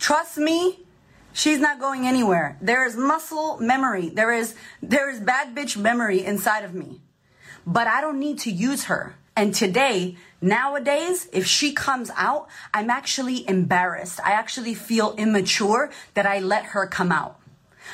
Trust 0.00 0.36
me, 0.36 0.80
she's 1.32 1.60
not 1.60 1.78
going 1.78 2.08
anywhere. 2.08 2.58
There 2.60 2.84
is 2.84 2.96
muscle 2.96 3.56
memory. 3.60 4.08
There 4.08 4.32
is 4.32 4.56
there 4.82 5.08
is 5.08 5.20
bad 5.20 5.54
bitch 5.54 5.76
memory 5.76 6.24
inside 6.24 6.64
of 6.64 6.74
me. 6.74 7.00
But 7.64 7.86
I 7.86 8.00
don't 8.00 8.18
need 8.18 8.40
to 8.40 8.50
use 8.50 8.86
her. 8.86 9.14
And 9.36 9.54
today, 9.54 10.16
nowadays, 10.40 11.28
if 11.32 11.46
she 11.46 11.72
comes 11.72 12.10
out, 12.16 12.48
I'm 12.74 12.90
actually 12.90 13.48
embarrassed. 13.48 14.18
I 14.24 14.32
actually 14.32 14.74
feel 14.74 15.14
immature 15.16 15.92
that 16.14 16.26
I 16.26 16.40
let 16.40 16.64
her 16.74 16.88
come 16.88 17.12
out. 17.12 17.38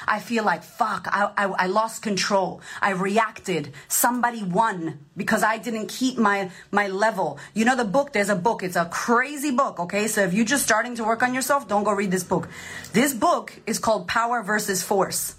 I 0.07 0.21
feel 0.21 0.45
like, 0.45 0.63
fuck, 0.63 1.07
I, 1.11 1.31
I, 1.37 1.45
I, 1.47 1.67
lost 1.67 2.03
control. 2.03 2.61
I 2.81 2.91
reacted. 2.91 3.73
Somebody 3.89 4.43
won 4.43 5.07
because 5.17 5.43
I 5.43 5.59
didn't 5.59 5.89
keep 5.89 6.19
my, 6.19 6.51
my 6.71 6.89
level. 6.89 7.39
You 7.55 7.65
know, 7.65 7.77
the 7.77 7.85
book, 7.85 8.13
there's 8.13 8.29
a 8.29 8.37
book. 8.37 8.63
It's 8.63 8.77
a 8.77 8.87
crazy 8.87 9.51
book, 9.51 9.79
okay? 9.81 10.07
So 10.07 10.23
if 10.23 10.33
you're 10.33 10.45
just 10.45 10.65
starting 10.65 10.95
to 10.97 11.05
work 11.05 11.23
on 11.23 11.35
yourself, 11.35 11.69
don't 11.69 11.85
go 11.85 11.93
read 11.93 12.11
this 12.11 12.25
book. 12.25 12.49
This 12.93 13.13
book 13.15 13.53
is 13.67 13.79
called 13.79 14.09
Power 14.09 14.43
versus 14.43 14.83
Force. 14.83 15.37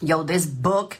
Yo, 0.00 0.22
this 0.22 0.46
book 0.46 0.98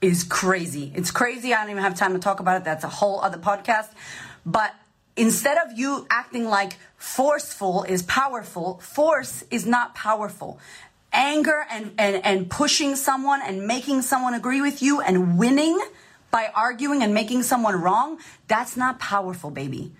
is 0.00 0.24
crazy. 0.24 0.92
It's 0.94 1.10
crazy. 1.10 1.52
I 1.52 1.62
don't 1.62 1.70
even 1.70 1.82
have 1.82 1.96
time 1.96 2.12
to 2.12 2.18
talk 2.18 2.40
about 2.40 2.58
it. 2.58 2.64
That's 2.64 2.84
a 2.84 2.88
whole 2.88 3.20
other 3.20 3.38
podcast. 3.38 3.88
But 4.44 4.74
instead 5.16 5.58
of 5.58 5.76
you 5.76 6.06
acting 6.10 6.44
like 6.44 6.76
forceful 6.96 7.84
is 7.84 8.02
powerful, 8.02 8.78
force 8.78 9.44
is 9.50 9.66
not 9.66 9.94
powerful 9.94 10.58
anger 11.16 11.66
and, 11.70 11.92
and, 11.98 12.24
and 12.24 12.50
pushing 12.50 12.94
someone 12.94 13.40
and 13.42 13.66
making 13.66 14.02
someone 14.02 14.34
agree 14.34 14.60
with 14.60 14.82
you 14.82 15.00
and 15.00 15.38
winning 15.38 15.80
by 16.30 16.50
arguing 16.54 17.02
and 17.02 17.14
making 17.14 17.42
someone 17.42 17.80
wrong, 17.80 18.18
that's 18.46 18.76
not 18.76 19.00
powerful, 19.00 19.50
baby. 19.50 19.92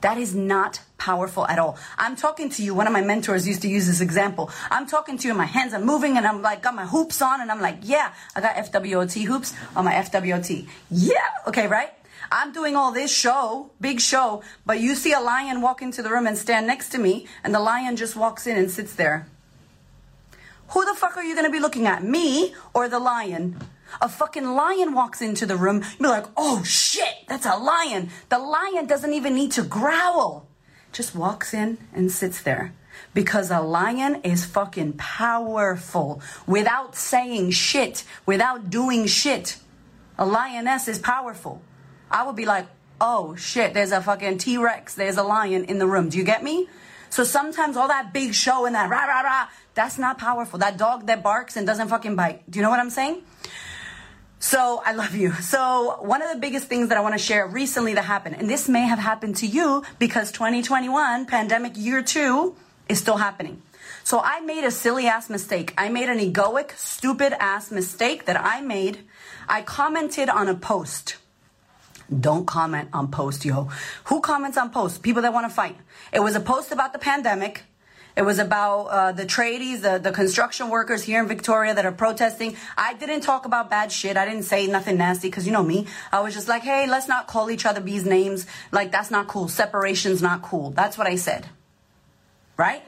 That 0.00 0.16
is 0.16 0.34
not 0.34 0.80
powerful 0.96 1.46
at 1.46 1.58
all. 1.58 1.76
I'm 1.98 2.16
talking 2.16 2.48
to 2.50 2.62
you. 2.62 2.74
One 2.74 2.86
of 2.86 2.92
my 2.92 3.02
mentors 3.02 3.46
used 3.46 3.62
to 3.62 3.68
use 3.68 3.86
this 3.86 4.00
example. 4.00 4.50
I'm 4.70 4.86
talking 4.86 5.18
to 5.18 5.24
you, 5.24 5.30
and 5.30 5.38
my 5.38 5.44
hands 5.44 5.74
are 5.74 5.80
moving, 5.80 6.16
and 6.16 6.26
I'm 6.26 6.40
like, 6.40 6.62
got 6.62 6.74
my 6.74 6.86
hoops 6.86 7.20
on, 7.20 7.42
and 7.42 7.50
I'm 7.50 7.60
like, 7.60 7.78
yeah, 7.82 8.12
I 8.34 8.40
got 8.40 8.54
FWOT 8.56 9.24
hoops 9.24 9.52
on 9.76 9.84
my 9.84 9.92
FWOT. 9.92 10.66
Yeah, 10.90 11.16
okay, 11.48 11.66
right? 11.66 11.92
I'm 12.32 12.52
doing 12.52 12.76
all 12.76 12.92
this 12.92 13.14
show, 13.14 13.72
big 13.80 14.00
show, 14.00 14.42
but 14.64 14.80
you 14.80 14.94
see 14.94 15.12
a 15.12 15.20
lion 15.20 15.60
walk 15.60 15.82
into 15.82 16.00
the 16.00 16.10
room 16.10 16.26
and 16.26 16.38
stand 16.38 16.66
next 16.66 16.90
to 16.90 16.98
me, 16.98 17.26
and 17.44 17.54
the 17.54 17.60
lion 17.60 17.96
just 17.96 18.16
walks 18.16 18.46
in 18.46 18.56
and 18.56 18.70
sits 18.70 18.94
there 18.94 19.26
who 20.70 20.84
the 20.84 20.94
fuck 20.94 21.16
are 21.16 21.24
you 21.24 21.34
going 21.34 21.46
to 21.46 21.52
be 21.52 21.60
looking 21.60 21.86
at, 21.86 22.04
me 22.04 22.54
or 22.74 22.88
the 22.88 22.98
lion? 22.98 23.56
A 24.00 24.08
fucking 24.08 24.54
lion 24.54 24.94
walks 24.94 25.20
into 25.20 25.46
the 25.46 25.56
room, 25.56 25.76
you'd 25.76 25.98
be 25.98 26.06
like, 26.06 26.26
oh 26.36 26.62
shit, 26.62 27.14
that's 27.28 27.46
a 27.46 27.56
lion. 27.56 28.10
The 28.28 28.38
lion 28.38 28.86
doesn't 28.86 29.12
even 29.12 29.34
need 29.34 29.52
to 29.52 29.62
growl. 29.62 30.46
Just 30.92 31.14
walks 31.14 31.54
in 31.54 31.78
and 31.92 32.10
sits 32.10 32.42
there. 32.42 32.72
Because 33.14 33.50
a 33.50 33.60
lion 33.60 34.20
is 34.22 34.44
fucking 34.44 34.94
powerful 34.94 36.20
without 36.46 36.94
saying 36.94 37.50
shit, 37.52 38.04
without 38.26 38.70
doing 38.70 39.06
shit. 39.06 39.56
A 40.18 40.26
lioness 40.26 40.86
is 40.86 40.98
powerful. 40.98 41.62
I 42.10 42.24
would 42.26 42.36
be 42.36 42.44
like, 42.44 42.66
oh 43.00 43.34
shit, 43.34 43.74
there's 43.74 43.92
a 43.92 44.00
fucking 44.00 44.38
T 44.38 44.58
Rex, 44.58 44.94
there's 44.94 45.16
a 45.16 45.22
lion 45.22 45.64
in 45.64 45.78
the 45.78 45.86
room. 45.86 46.10
Do 46.10 46.18
you 46.18 46.24
get 46.24 46.44
me? 46.44 46.68
So 47.08 47.24
sometimes 47.24 47.76
all 47.76 47.88
that 47.88 48.12
big 48.12 48.34
show 48.34 48.66
and 48.66 48.74
that 48.74 48.88
rah 48.88 49.04
rah 49.04 49.22
rah, 49.22 49.48
that's 49.74 49.98
not 49.98 50.18
powerful. 50.18 50.58
That 50.58 50.76
dog 50.76 51.06
that 51.06 51.22
barks 51.22 51.56
and 51.56 51.66
doesn't 51.66 51.88
fucking 51.88 52.16
bite. 52.16 52.50
Do 52.50 52.58
you 52.58 52.62
know 52.62 52.70
what 52.70 52.80
I'm 52.80 52.90
saying? 52.90 53.22
So 54.38 54.82
I 54.84 54.92
love 54.92 55.14
you. 55.14 55.32
So 55.34 55.98
one 56.00 56.22
of 56.22 56.32
the 56.32 56.38
biggest 56.38 56.66
things 56.66 56.88
that 56.88 56.96
I 56.96 57.02
want 57.02 57.14
to 57.14 57.18
share 57.18 57.46
recently 57.46 57.94
that 57.94 58.04
happened, 58.04 58.36
and 58.38 58.48
this 58.48 58.68
may 58.68 58.82
have 58.82 58.98
happened 58.98 59.36
to 59.36 59.46
you 59.46 59.84
because 59.98 60.32
2021, 60.32 61.26
pandemic 61.26 61.72
year 61.76 62.02
two, 62.02 62.56
is 62.88 62.98
still 62.98 63.18
happening. 63.18 63.62
So 64.02 64.20
I 64.20 64.40
made 64.40 64.64
a 64.64 64.70
silly 64.70 65.06
ass 65.06 65.28
mistake. 65.28 65.74
I 65.76 65.90
made 65.90 66.08
an 66.08 66.18
egoic, 66.18 66.76
stupid 66.76 67.34
ass 67.38 67.70
mistake 67.70 68.24
that 68.24 68.40
I 68.40 68.62
made. 68.62 69.00
I 69.48 69.62
commented 69.62 70.28
on 70.30 70.48
a 70.48 70.54
post. 70.54 71.16
Don't 72.08 72.46
comment 72.46 72.88
on 72.92 73.08
post, 73.08 73.44
yo. 73.44 73.68
Who 74.04 74.20
comments 74.20 74.56
on 74.56 74.70
posts? 74.70 74.98
People 74.98 75.22
that 75.22 75.32
want 75.32 75.48
to 75.48 75.54
fight. 75.54 75.76
It 76.12 76.20
was 76.20 76.34
a 76.34 76.40
post 76.40 76.72
about 76.72 76.92
the 76.92 76.98
pandemic. 76.98 77.62
It 78.20 78.26
was 78.26 78.38
about 78.38 78.82
uh, 78.88 79.12
the 79.12 79.24
tradies, 79.24 79.80
the, 79.80 79.96
the 79.96 80.12
construction 80.12 80.68
workers 80.68 81.02
here 81.02 81.22
in 81.22 81.26
Victoria 81.26 81.72
that 81.72 81.86
are 81.86 81.90
protesting. 81.90 82.54
I 82.76 82.92
didn't 82.92 83.22
talk 83.22 83.46
about 83.46 83.70
bad 83.70 83.90
shit. 83.90 84.18
I 84.18 84.26
didn't 84.26 84.42
say 84.42 84.66
nothing 84.66 84.98
nasty 84.98 85.28
because 85.28 85.46
you 85.46 85.52
know 85.52 85.62
me. 85.62 85.86
I 86.12 86.20
was 86.20 86.34
just 86.34 86.46
like, 86.46 86.62
hey, 86.62 86.86
let's 86.86 87.08
not 87.08 87.28
call 87.28 87.50
each 87.50 87.64
other 87.64 87.80
bees 87.80 88.04
names. 88.04 88.44
Like, 88.72 88.92
that's 88.92 89.10
not 89.10 89.26
cool. 89.26 89.48
Separation's 89.48 90.20
not 90.20 90.42
cool. 90.42 90.68
That's 90.72 90.98
what 90.98 91.06
I 91.06 91.16
said. 91.16 91.46
Right? 92.58 92.82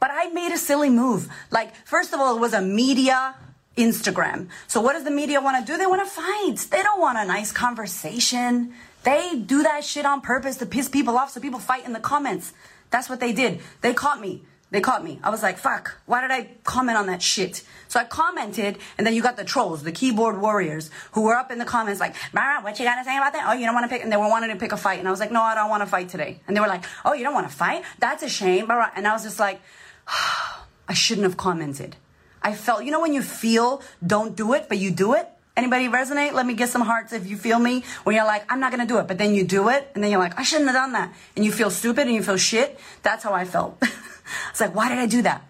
But 0.00 0.10
I 0.12 0.30
made 0.30 0.50
a 0.50 0.58
silly 0.58 0.90
move. 0.90 1.28
Like, 1.52 1.72
first 1.86 2.12
of 2.12 2.18
all, 2.18 2.36
it 2.36 2.40
was 2.40 2.52
a 2.52 2.60
media 2.60 3.36
Instagram. 3.78 4.48
So 4.66 4.80
what 4.80 4.94
does 4.94 5.04
the 5.04 5.12
media 5.12 5.40
want 5.40 5.64
to 5.64 5.72
do? 5.72 5.78
They 5.78 5.86
want 5.86 6.02
to 6.04 6.10
fight. 6.10 6.66
They 6.72 6.82
don't 6.82 7.00
want 7.00 7.16
a 7.16 7.24
nice 7.24 7.52
conversation. 7.52 8.74
They 9.04 9.38
do 9.38 9.62
that 9.62 9.84
shit 9.84 10.04
on 10.04 10.20
purpose 10.20 10.56
to 10.56 10.66
piss 10.66 10.88
people 10.88 11.16
off 11.16 11.30
so 11.30 11.40
people 11.40 11.60
fight 11.60 11.86
in 11.86 11.92
the 11.92 12.00
comments. 12.00 12.52
That's 12.90 13.08
what 13.08 13.20
they 13.20 13.32
did. 13.32 13.60
They 13.80 13.94
caught 13.94 14.20
me. 14.20 14.42
They 14.74 14.80
caught 14.80 15.04
me. 15.04 15.20
I 15.22 15.30
was 15.30 15.40
like, 15.40 15.56
fuck, 15.56 15.98
why 16.04 16.20
did 16.20 16.32
I 16.32 16.48
comment 16.64 16.98
on 16.98 17.06
that 17.06 17.22
shit? 17.22 17.62
So 17.86 18.00
I 18.00 18.04
commented, 18.04 18.76
and 18.98 19.06
then 19.06 19.14
you 19.14 19.22
got 19.22 19.36
the 19.36 19.44
trolls, 19.44 19.84
the 19.84 19.92
keyboard 19.92 20.40
warriors, 20.40 20.90
who 21.12 21.22
were 21.22 21.36
up 21.36 21.52
in 21.52 21.60
the 21.60 21.64
comments 21.64 22.00
like, 22.00 22.16
what 22.32 22.76
you 22.80 22.84
gotta 22.84 23.04
say 23.04 23.16
about 23.16 23.34
that? 23.34 23.44
Oh, 23.46 23.52
you 23.52 23.66
don't 23.66 23.74
wanna 23.76 23.86
pick, 23.86 24.02
and 24.02 24.10
they 24.10 24.16
were 24.16 24.28
wanting 24.28 24.50
to 24.50 24.56
pick 24.56 24.72
a 24.72 24.76
fight. 24.76 24.98
And 24.98 25.06
I 25.06 25.12
was 25.12 25.20
like, 25.20 25.30
no, 25.30 25.40
I 25.40 25.54
don't 25.54 25.70
wanna 25.70 25.86
fight 25.86 26.08
today. 26.08 26.40
And 26.48 26.56
they 26.56 26.60
were 26.60 26.66
like, 26.66 26.82
oh, 27.04 27.12
you 27.12 27.22
don't 27.22 27.34
wanna 27.34 27.50
fight? 27.50 27.84
That's 28.00 28.24
a 28.24 28.28
shame. 28.28 28.68
And 28.68 29.06
I 29.06 29.12
was 29.12 29.22
just 29.22 29.38
like, 29.38 29.60
I 30.88 30.94
shouldn't 30.94 31.24
have 31.24 31.36
commented. 31.36 31.94
I 32.42 32.52
felt, 32.54 32.84
you 32.84 32.90
know, 32.90 33.00
when 33.00 33.12
you 33.12 33.22
feel 33.22 33.80
don't 34.04 34.34
do 34.34 34.54
it, 34.54 34.66
but 34.68 34.78
you 34.78 34.90
do 34.90 35.14
it? 35.14 35.28
Anybody 35.56 35.86
resonate? 35.86 36.32
Let 36.32 36.46
me 36.46 36.54
get 36.54 36.70
some 36.70 36.82
hearts 36.82 37.12
if 37.12 37.28
you 37.28 37.36
feel 37.36 37.60
me. 37.60 37.84
When 38.02 38.16
you're 38.16 38.24
like, 38.24 38.44
I'm 38.52 38.58
not 38.58 38.72
gonna 38.72 38.86
do 38.86 38.98
it, 38.98 39.06
but 39.06 39.18
then 39.18 39.36
you 39.36 39.44
do 39.44 39.68
it, 39.68 39.88
and 39.94 40.02
then 40.02 40.10
you're 40.10 40.18
like, 40.18 40.36
I 40.36 40.42
shouldn't 40.42 40.68
have 40.68 40.74
done 40.74 40.94
that. 40.94 41.14
And 41.36 41.44
you 41.44 41.52
feel 41.52 41.70
stupid 41.70 42.08
and 42.08 42.16
you 42.16 42.24
feel 42.24 42.38
shit. 42.38 42.76
That's 43.04 43.22
how 43.22 43.32
I 43.32 43.44
felt. 43.44 43.80
it's 44.50 44.60
like, 44.60 44.74
why 44.74 44.88
did 44.88 44.98
I 44.98 45.06
do 45.06 45.22
that? 45.22 45.44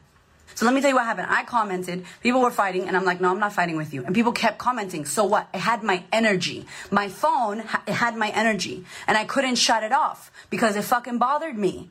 So 0.54 0.66
let 0.66 0.74
me 0.74 0.80
tell 0.80 0.90
you 0.90 0.96
what 0.96 1.04
happened. 1.04 1.26
I 1.30 1.42
commented, 1.44 2.04
people 2.22 2.40
were 2.40 2.50
fighting, 2.50 2.86
and 2.86 2.96
I'm 2.96 3.04
like, 3.04 3.20
no, 3.20 3.30
I'm 3.30 3.40
not 3.40 3.52
fighting 3.52 3.76
with 3.76 3.92
you. 3.92 4.04
And 4.04 4.14
people 4.14 4.30
kept 4.30 4.58
commenting. 4.58 5.04
So 5.04 5.24
what? 5.24 5.48
It 5.52 5.58
had 5.58 5.82
my 5.82 6.04
energy. 6.12 6.66
My 6.92 7.08
phone, 7.08 7.60
it 7.88 7.92
had 7.92 8.16
my 8.16 8.28
energy. 8.30 8.84
And 9.08 9.18
I 9.18 9.24
couldn't 9.24 9.56
shut 9.56 9.82
it 9.82 9.92
off 9.92 10.30
because 10.50 10.76
it 10.76 10.82
fucking 10.82 11.18
bothered 11.18 11.58
me. 11.58 11.90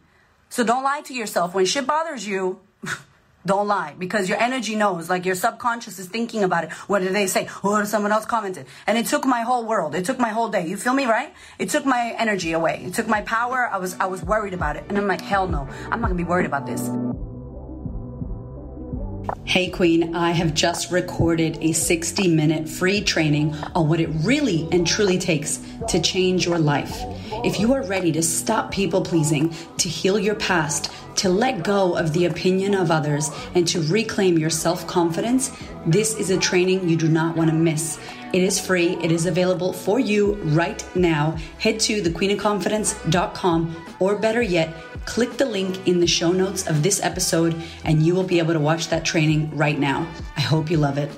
So 0.50 0.64
don't 0.64 0.84
lie 0.84 1.02
to 1.02 1.14
yourself. 1.14 1.54
When 1.54 1.66
shit 1.66 1.86
bothers 1.86 2.26
you, 2.26 2.62
Don't 3.46 3.68
lie 3.68 3.94
because 4.00 4.30
your 4.30 4.40
energy 4.40 4.76
knows, 4.76 5.10
like 5.10 5.26
your 5.26 5.36
subconscious 5.36 6.00
is 6.00 6.08
thinking 6.08 6.44
about 6.44 6.64
it. 6.64 6.72
What 6.88 7.00
did 7.00 7.14
they 7.14 7.28
say? 7.28 7.50
Or 7.62 7.86
someone 7.86 8.14
else 8.14 8.26
commented. 8.26 8.68
And 8.88 8.98
it 8.98 9.08
took 9.08 9.26
my 9.26 9.42
whole 9.42 9.66
world. 9.66 9.96
It 9.96 10.06
took 10.06 10.18
my 10.18 10.30
whole 10.30 10.50
day. 10.50 10.66
You 10.66 10.78
feel 10.78 10.94
me, 10.94 11.06
right? 11.06 11.34
It 11.60 11.70
took 11.70 11.86
my 11.86 12.16
energy 12.18 12.54
away. 12.54 12.84
It 12.86 12.94
took 12.94 13.08
my 13.08 13.22
power. 13.22 13.70
I 13.72 13.78
was, 13.78 13.96
I 14.00 14.06
was 14.06 14.24
worried 14.24 14.54
about 14.54 14.78
it. 14.78 14.86
And 14.88 14.98
I'm 14.98 15.08
like, 15.08 15.22
hell 15.22 15.48
no. 15.48 15.68
I'm 15.92 16.00
not 16.00 16.08
gonna 16.08 16.16
be 16.16 16.24
worried 16.24 16.46
about 16.46 16.66
this. 16.66 16.90
Hey 19.46 19.70
Queen, 19.70 20.16
I 20.16 20.32
have 20.32 20.54
just 20.54 20.92
recorded 20.92 21.58
a 21.62 21.74
60 21.74 22.28
minute 22.30 22.68
free 22.68 23.02
training 23.02 23.54
on 23.76 23.90
what 23.90 24.00
it 24.00 24.10
really 24.24 24.68
and 24.72 24.88
truly 24.88 25.18
takes 25.18 25.60
to 25.90 26.02
change 26.02 26.46
your 26.46 26.60
life. 26.60 27.02
If 27.44 27.60
you 27.60 27.74
are 27.74 27.84
ready 27.84 28.12
to 28.14 28.22
stop 28.22 28.72
people 28.72 29.02
pleasing, 29.02 29.54
to 29.78 29.90
heal 29.90 30.18
your 30.18 30.36
past, 30.36 30.92
to 31.16 31.30
let 31.30 31.64
go 31.64 31.98
of 31.98 32.14
the 32.14 32.26
opinion 32.26 32.74
of 32.74 32.92
others, 32.92 33.30
and 33.56 33.68
to 33.68 33.82
reclaim 33.84 34.38
your 34.38 34.50
self 34.50 34.86
confidence, 34.88 35.52
this 35.86 36.16
is 36.16 36.30
a 36.30 36.38
training 36.38 36.88
you 36.88 36.96
do 36.96 37.08
not 37.08 37.36
want 37.36 37.50
to 37.50 37.56
miss. 37.56 38.00
It 38.34 38.42
is 38.42 38.60
free. 38.60 38.98
It 38.98 39.12
is 39.12 39.28
available 39.28 39.74
for 39.74 40.00
you 40.00 40.34
right 40.36 40.84
now. 40.96 41.38
Head 41.60 41.80
to 41.82 42.02
thequeenofconfidence.com 42.02 43.76
or 44.00 44.16
better 44.16 44.42
yet, 44.42 44.74
click 45.06 45.38
the 45.38 45.46
link 45.46 45.88
in 45.88 46.00
the 46.00 46.08
show 46.08 46.32
notes 46.32 46.68
of 46.68 46.82
this 46.82 47.00
episode 47.04 47.62
and 47.84 48.02
you 48.02 48.16
will 48.16 48.24
be 48.24 48.40
able 48.40 48.54
to 48.54 48.60
watch 48.60 48.88
that 48.90 49.06
training 49.06 49.56
right 49.56 49.78
now. 49.78 50.08
I 50.36 50.42
hope 50.42 50.72
you 50.72 50.78
love 50.78 50.98
it. 50.98 51.12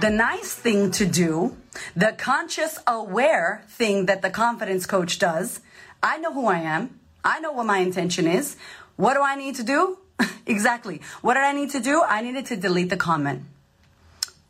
The 0.00 0.10
nice 0.10 0.52
thing 0.52 0.90
to 0.92 1.06
do, 1.06 1.56
the 1.94 2.14
conscious 2.18 2.78
aware 2.86 3.64
thing 3.68 4.06
that 4.06 4.20
the 4.20 4.30
confidence 4.30 4.84
coach 4.84 5.18
does, 5.18 5.60
I 6.02 6.18
know 6.18 6.32
who 6.32 6.46
I 6.46 6.58
am. 6.58 7.00
I 7.24 7.40
know 7.40 7.52
what 7.52 7.66
my 7.66 7.78
intention 7.78 8.26
is. 8.26 8.56
What 8.96 9.14
do 9.14 9.22
I 9.22 9.36
need 9.36 9.56
to 9.56 9.62
do? 9.62 9.98
exactly. 10.46 11.00
What 11.20 11.34
did 11.34 11.44
I 11.44 11.52
need 11.52 11.70
to 11.70 11.80
do? 11.80 12.02
I 12.02 12.22
needed 12.22 12.46
to 12.46 12.56
delete 12.56 12.90
the 12.90 12.96
comment. 12.96 13.42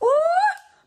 Ooh, 0.03 0.09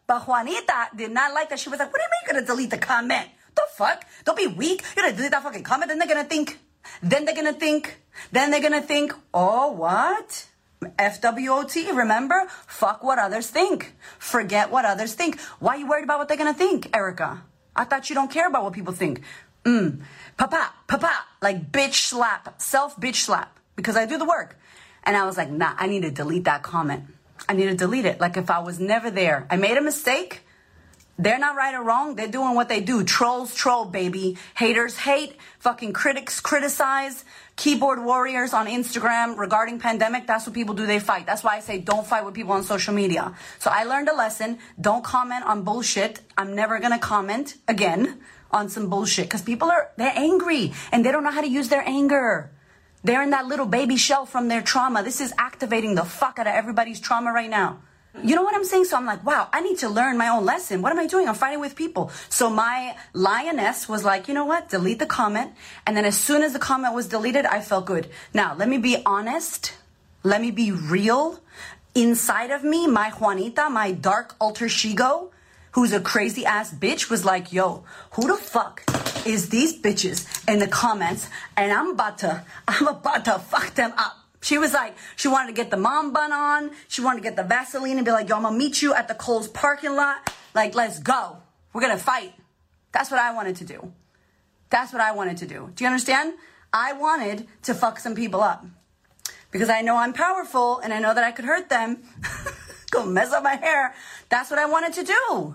but 0.08 0.28
Juanita 0.28 0.90
did 0.96 1.12
not 1.12 1.34
like 1.34 1.50
that. 1.50 1.60
She 1.60 1.70
was 1.70 1.80
like, 1.80 1.92
what 1.92 2.00
do 2.00 2.04
you 2.04 2.10
mean 2.10 2.20
you're 2.26 2.34
going 2.34 2.46
to 2.46 2.52
delete 2.52 2.70
the 2.72 2.78
comment? 2.78 3.28
The 3.56 3.64
fuck? 3.76 4.06
Don't 4.26 4.38
be 4.38 4.48
weak. 4.48 4.84
You're 4.96 5.04
going 5.04 5.14
to 5.14 5.18
delete 5.18 5.32
that 5.32 5.44
fucking 5.44 5.64
comment. 5.64 5.90
Then 5.90 6.00
they're 6.00 6.08
going 6.08 6.24
to 6.24 6.30
think. 6.30 6.60
Then 7.02 7.26
they're 7.26 7.36
going 7.36 7.52
to 7.52 7.60
think. 7.60 7.98
Then 8.32 8.52
they're 8.52 8.62
going 8.62 8.74
to 8.74 8.82
think, 8.82 9.14
oh, 9.34 9.72
what? 9.72 10.48
FWOT, 10.82 11.96
remember? 11.96 12.48
Fuck 12.68 13.04
what 13.04 13.18
others 13.18 13.50
think. 13.50 13.94
Forget 14.20 14.72
what 14.72 14.86
others 14.86 15.14
think. 15.14 15.40
Why 15.60 15.76
are 15.76 15.78
you 15.78 15.88
worried 15.88 16.04
about 16.04 16.20
what 16.20 16.28
they're 16.28 16.38
going 16.38 16.54
to 16.54 16.58
think, 16.58 16.96
Erika? 16.96 17.42
I 17.76 17.84
thought 17.84 18.10
you 18.10 18.16
don't 18.16 18.32
care 18.32 18.48
about 18.48 18.64
what 18.64 18.74
people 18.74 18.94
think. 18.94 19.22
Mm. 19.66 20.02
Papa, 20.38 20.74
papa, 20.88 21.12
like 21.42 21.72
bitch 21.72 21.96
slap, 21.96 22.62
self 22.62 22.96
bitch 22.98 23.16
slap, 23.16 23.60
because 23.76 23.96
I 23.96 24.06
do 24.06 24.18
the 24.18 24.26
work. 24.26 24.60
And 25.04 25.16
I 25.16 25.26
was 25.26 25.38
like, 25.38 25.50
nah, 25.50 25.74
I 25.78 25.88
need 25.88 26.02
to 26.02 26.12
delete 26.12 26.46
that 26.46 26.64
comment. 26.64 27.06
I 27.48 27.54
need 27.54 27.66
to 27.68 27.76
delete 27.76 28.06
it. 28.06 28.20
Like 28.20 28.38
if 28.38 28.50
I 28.50 28.60
was 28.60 28.80
never 28.80 29.12
there. 29.12 29.46
I 29.50 29.58
made 29.58 29.78
a 29.78 29.82
mistake. 29.82 30.42
They're 31.18 31.40
not 31.40 31.56
right 31.56 31.74
or 31.74 31.82
wrong. 31.82 32.16
They're 32.16 32.28
doing 32.28 32.56
what 32.56 32.68
they 32.68 32.82
do. 32.82 33.04
Trolls 33.04 33.56
troll, 33.56 33.86
baby. 33.86 34.38
Haters 34.56 34.98
hate. 34.98 35.38
Fucking 35.60 35.94
critics 35.94 36.42
criticize. 36.42 37.24
Keyboard 37.56 38.04
warriors 38.04 38.54
on 38.54 38.68
Instagram 38.68 39.38
regarding 39.38 39.80
pandemic. 39.80 40.28
That's 40.28 40.46
what 40.46 40.54
people 40.54 40.76
do. 40.76 40.86
They 40.86 41.00
fight. 41.00 41.26
That's 41.26 41.42
why 41.42 41.56
I 41.56 41.60
say 41.62 41.78
don't 41.78 42.06
fight 42.06 42.26
with 42.26 42.34
people 42.34 42.52
on 42.52 42.64
social 42.64 42.94
media. 42.94 43.34
So 43.60 43.72
I 43.74 43.86
learned 43.86 44.10
a 44.10 44.16
lesson. 44.16 44.60
Don't 44.80 45.06
comment 45.06 45.46
on 45.46 45.64
bullshit. 45.64 46.20
I'm 46.38 46.54
never 46.54 46.80
going 46.80 46.92
to 46.92 47.00
comment 47.00 47.56
again 47.68 48.20
on 48.56 48.70
some 48.70 48.90
bullshit 48.90 49.26
because 49.26 49.42
people 49.42 49.70
are, 49.70 49.92
they're 49.98 50.14
angry 50.16 50.74
and 50.92 51.06
they 51.06 51.12
don't 51.12 51.24
know 51.24 51.32
how 51.32 51.42
to 51.42 51.50
use 51.50 51.70
their 51.70 51.84
anger. 51.86 52.50
They're 53.04 53.22
in 53.22 53.30
that 53.32 53.46
little 53.46 53.68
baby 53.68 53.98
shell 53.98 54.26
from 54.26 54.48
their 54.48 54.64
trauma. 54.64 55.04
This 55.04 55.22
is 55.22 55.34
activating 55.38 55.94
the 55.94 56.06
fuck 56.06 56.40
out 56.40 56.48
of 56.48 56.54
everybody's 56.54 57.00
trauma 57.00 57.32
right 57.32 57.50
now. 57.50 57.82
You 58.24 58.34
know 58.34 58.44
what 58.44 58.56
I'm 58.56 58.64
saying? 58.64 58.86
So 58.86 58.96
I'm 58.96 59.06
like, 59.06 59.26
wow, 59.26 59.50
I 59.52 59.60
need 59.62 59.80
to 59.80 59.90
learn 59.90 60.18
my 60.18 60.30
own 60.30 60.46
lesson. 60.46 60.82
What 60.82 60.92
am 60.92 61.00
I 61.00 61.06
doing? 61.06 61.28
I'm 61.28 61.36
fighting 61.36 61.60
with 61.60 61.76
people. 61.76 62.12
So 62.30 62.50
my 62.50 62.96
lioness 63.14 63.90
was 63.90 64.06
like, 64.06 64.28
you 64.30 64.34
know 64.34 64.46
what? 64.46 64.70
Delete 64.70 65.00
the 65.00 65.06
comment. 65.06 65.52
And 65.86 65.98
then 65.98 66.06
as 66.06 66.18
soon 66.18 66.42
as 66.42 66.54
the 66.54 66.60
comment 66.60 66.96
was 66.96 67.08
deleted, 67.08 67.46
I 67.46 67.60
felt 67.60 67.86
good. 67.86 68.10
Now, 68.34 68.56
let 68.56 68.70
me 68.70 68.78
be 68.78 68.98
honest. 69.06 69.74
Let 70.24 70.40
me 70.42 70.50
be 70.50 70.72
real. 70.72 71.42
Inside 71.94 72.52
of 72.52 72.64
me, 72.64 72.88
my 72.88 73.10
Juanita, 73.12 73.70
my 73.70 73.92
dark 73.92 74.36
alter 74.40 74.66
shego, 74.68 75.32
who's 75.76 75.92
a 75.92 76.00
crazy 76.00 76.46
ass 76.46 76.74
bitch, 76.74 77.10
was 77.10 77.26
like, 77.26 77.52
yo, 77.52 77.84
who 78.12 78.28
the 78.28 78.38
fuck 78.38 78.82
is 79.26 79.50
these 79.50 79.78
bitches 79.78 80.26
in 80.48 80.58
the 80.60 80.68
comments, 80.68 81.30
and 81.58 81.70
I'm 81.70 81.90
about 81.90 82.20
to, 82.20 82.46
I'm 82.68 82.88
about 82.88 83.26
to 83.26 83.40
fuck 83.40 83.76
them 83.76 83.94
up. 83.98 84.18
She 84.42 84.58
was 84.58 84.74
like, 84.74 84.96
she 85.18 85.28
wanted 85.28 85.48
to 85.48 85.54
get 85.54 85.72
the 85.72 85.78
mom 85.78 86.14
bun 86.14 86.32
on. 86.32 86.72
She 86.88 87.02
wanted 87.02 87.18
to 87.18 87.24
get 87.24 87.36
the 87.36 87.44
Vaseline 87.44 87.98
and 87.98 88.06
be 88.06 88.12
like, 88.12 88.30
yo, 88.30 88.38
I'm 88.38 88.44
gonna 88.44 88.58
meet 88.58 88.82
you 88.82 88.94
at 88.94 89.10
the 89.10 89.16
Kohl's 89.16 89.50
parking 89.50 89.96
lot. 89.96 90.32
Like, 90.54 90.76
let's 90.76 91.00
go. 91.00 91.38
We're 91.74 91.82
gonna 91.82 91.98
fight. 91.98 92.34
That's 92.94 93.12
what 93.12 93.20
I 93.20 93.34
wanted 93.34 93.58
to 93.58 93.66
do. 93.66 93.92
That's 94.70 94.94
what 94.94 95.02
I 95.02 95.12
wanted 95.12 95.38
to 95.38 95.48
do. 95.48 95.72
Do 95.76 95.84
you 95.84 95.90
understand? 95.90 96.36
I 96.72 96.94
wanted 96.94 97.48
to 97.64 97.74
fuck 97.74 98.00
some 98.00 98.16
people 98.16 98.42
up 98.42 98.66
because 99.52 99.70
I 99.70 99.82
know 99.82 99.98
I'm 99.98 100.14
powerful 100.14 100.80
and 100.80 100.94
I 100.94 101.00
know 101.00 101.14
that 101.14 101.24
I 101.24 101.32
could 101.32 101.46
hurt 101.46 101.68
them. 101.68 102.04
gonna 102.96 103.12
mess 103.12 103.34
up 103.34 103.44
my 103.44 103.56
hair. 103.56 103.94
That's 104.30 104.50
what 104.50 104.60
I 104.60 104.66
wanted 104.66 104.94
to 104.94 105.04
do. 105.04 105.54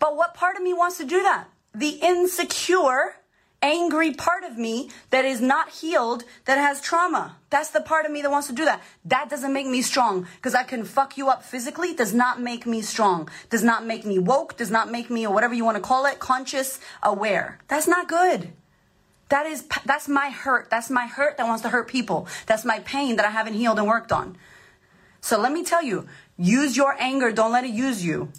But 0.00 0.16
what 0.16 0.34
part 0.34 0.56
of 0.56 0.62
me 0.62 0.74
wants 0.74 0.98
to 0.98 1.04
do 1.04 1.22
that? 1.22 1.48
The 1.72 1.90
insecure, 2.02 3.14
angry 3.62 4.12
part 4.12 4.42
of 4.42 4.58
me 4.58 4.90
that 5.10 5.24
is 5.24 5.40
not 5.40 5.68
healed, 5.68 6.24
that 6.46 6.58
has 6.58 6.80
trauma. 6.80 7.36
That's 7.50 7.70
the 7.70 7.82
part 7.82 8.06
of 8.06 8.10
me 8.10 8.22
that 8.22 8.30
wants 8.30 8.48
to 8.48 8.54
do 8.54 8.64
that. 8.64 8.82
That 9.04 9.28
doesn't 9.28 9.52
make 9.52 9.66
me 9.66 9.82
strong 9.82 10.26
because 10.36 10.54
I 10.54 10.64
can 10.64 10.84
fuck 10.84 11.16
you 11.16 11.28
up 11.28 11.44
physically, 11.44 11.94
does 11.94 12.14
not 12.14 12.40
make 12.40 12.66
me 12.66 12.80
strong, 12.80 13.28
does 13.50 13.62
not 13.62 13.86
make 13.86 14.04
me 14.04 14.18
woke, 14.18 14.56
does 14.56 14.70
not 14.70 14.90
make 14.90 15.10
me, 15.10 15.26
or 15.26 15.34
whatever 15.34 15.54
you 15.54 15.64
want 15.64 15.76
to 15.76 15.82
call 15.82 16.06
it, 16.06 16.18
conscious, 16.18 16.80
aware. 17.02 17.58
That's 17.68 17.86
not 17.86 18.08
good. 18.08 18.52
That 19.28 19.46
is, 19.46 19.64
that's 19.84 20.08
my 20.08 20.30
hurt. 20.30 20.70
That's 20.70 20.90
my 20.90 21.06
hurt 21.06 21.36
that 21.36 21.46
wants 21.46 21.62
to 21.62 21.68
hurt 21.68 21.86
people. 21.86 22.26
That's 22.46 22.64
my 22.64 22.80
pain 22.80 23.16
that 23.16 23.26
I 23.26 23.30
haven't 23.30 23.54
healed 23.54 23.78
and 23.78 23.86
worked 23.86 24.10
on. 24.10 24.36
So 25.20 25.38
let 25.38 25.52
me 25.52 25.62
tell 25.62 25.84
you, 25.84 26.08
use 26.36 26.76
your 26.76 26.96
anger. 26.98 27.30
Don't 27.30 27.52
let 27.52 27.64
it 27.64 27.70
use 27.70 28.04
you. 28.04 28.32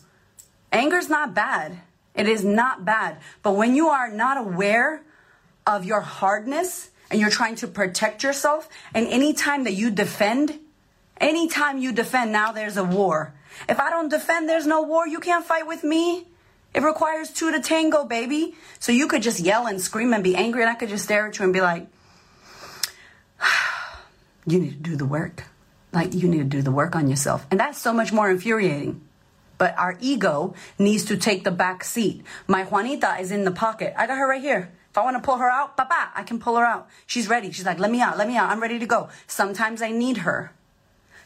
Anger's 0.71 1.09
not 1.09 1.33
bad. 1.33 1.79
It 2.15 2.27
is 2.27 2.43
not 2.43 2.85
bad. 2.85 3.17
But 3.43 3.53
when 3.53 3.75
you 3.75 3.87
are 3.87 4.09
not 4.09 4.37
aware 4.37 5.01
of 5.65 5.85
your 5.85 6.01
hardness 6.01 6.89
and 7.09 7.19
you're 7.19 7.29
trying 7.29 7.55
to 7.55 7.67
protect 7.67 8.23
yourself, 8.23 8.69
and 8.93 9.07
anytime 9.07 9.65
that 9.65 9.73
you 9.73 9.91
defend, 9.91 10.59
anytime 11.17 11.77
you 11.77 11.91
defend, 11.91 12.31
now 12.31 12.51
there's 12.51 12.77
a 12.77 12.83
war. 12.83 13.33
If 13.67 13.79
I 13.79 13.89
don't 13.89 14.09
defend, 14.09 14.47
there's 14.47 14.67
no 14.67 14.81
war. 14.81 15.07
You 15.07 15.19
can't 15.19 15.45
fight 15.45 15.67
with 15.67 15.83
me. 15.83 16.27
It 16.73 16.83
requires 16.83 17.31
two 17.31 17.51
to 17.51 17.59
tango, 17.59 18.05
baby. 18.05 18.55
So 18.79 18.91
you 18.91 19.07
could 19.07 19.21
just 19.21 19.39
yell 19.41 19.67
and 19.67 19.81
scream 19.81 20.13
and 20.13 20.23
be 20.23 20.35
angry, 20.35 20.61
and 20.61 20.69
I 20.69 20.75
could 20.75 20.89
just 20.89 21.03
stare 21.03 21.27
at 21.27 21.37
you 21.37 21.43
and 21.43 21.53
be 21.53 21.61
like, 21.61 21.87
you 24.45 24.59
need 24.59 24.71
to 24.71 24.89
do 24.89 24.95
the 24.95 25.05
work. 25.05 25.45
Like, 25.91 26.13
you 26.13 26.29
need 26.29 26.37
to 26.37 26.43
do 26.45 26.61
the 26.61 26.71
work 26.71 26.95
on 26.95 27.09
yourself. 27.09 27.45
And 27.51 27.59
that's 27.59 27.77
so 27.77 27.91
much 27.91 28.13
more 28.13 28.31
infuriating. 28.31 29.01
But 29.61 29.77
our 29.77 29.95
ego 30.01 30.55
needs 30.79 31.05
to 31.05 31.15
take 31.15 31.43
the 31.43 31.51
back 31.51 31.83
seat. 31.83 32.23
My 32.47 32.63
Juanita 32.63 33.17
is 33.19 33.29
in 33.29 33.43
the 33.43 33.51
pocket. 33.51 33.93
I 33.95 34.07
got 34.07 34.17
her 34.17 34.27
right 34.27 34.41
here. 34.41 34.71
If 34.89 34.97
I 34.97 35.03
want 35.03 35.17
to 35.17 35.21
pull 35.21 35.37
her 35.37 35.51
out, 35.51 35.77
papa, 35.77 36.09
I 36.15 36.23
can 36.23 36.39
pull 36.39 36.57
her 36.57 36.65
out. 36.65 36.89
She's 37.05 37.29
ready. 37.29 37.51
She's 37.51 37.63
like, 37.63 37.77
let 37.77 37.91
me 37.91 38.01
out, 38.01 38.17
let 38.17 38.27
me 38.27 38.37
out. 38.37 38.49
I'm 38.49 38.59
ready 38.59 38.79
to 38.79 38.87
go. 38.87 39.09
Sometimes 39.27 39.83
I 39.83 39.91
need 39.91 40.17
her. 40.25 40.51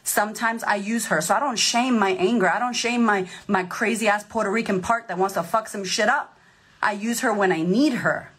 Sometimes 0.04 0.62
I 0.64 0.74
use 0.74 1.06
her. 1.06 1.22
So 1.22 1.34
I 1.34 1.40
don't 1.40 1.58
shame 1.58 1.98
my 1.98 2.10
anger. 2.10 2.46
I 2.46 2.58
don't 2.58 2.74
shame 2.74 3.06
my, 3.06 3.26
my 3.48 3.64
crazy 3.64 4.06
ass 4.06 4.22
Puerto 4.22 4.50
Rican 4.50 4.82
part 4.82 5.08
that 5.08 5.16
wants 5.16 5.32
to 5.36 5.42
fuck 5.42 5.66
some 5.66 5.82
shit 5.82 6.10
up. 6.10 6.38
I 6.82 6.92
use 6.92 7.20
her 7.20 7.32
when 7.32 7.52
I 7.52 7.62
need 7.62 7.94
her. 7.94 8.32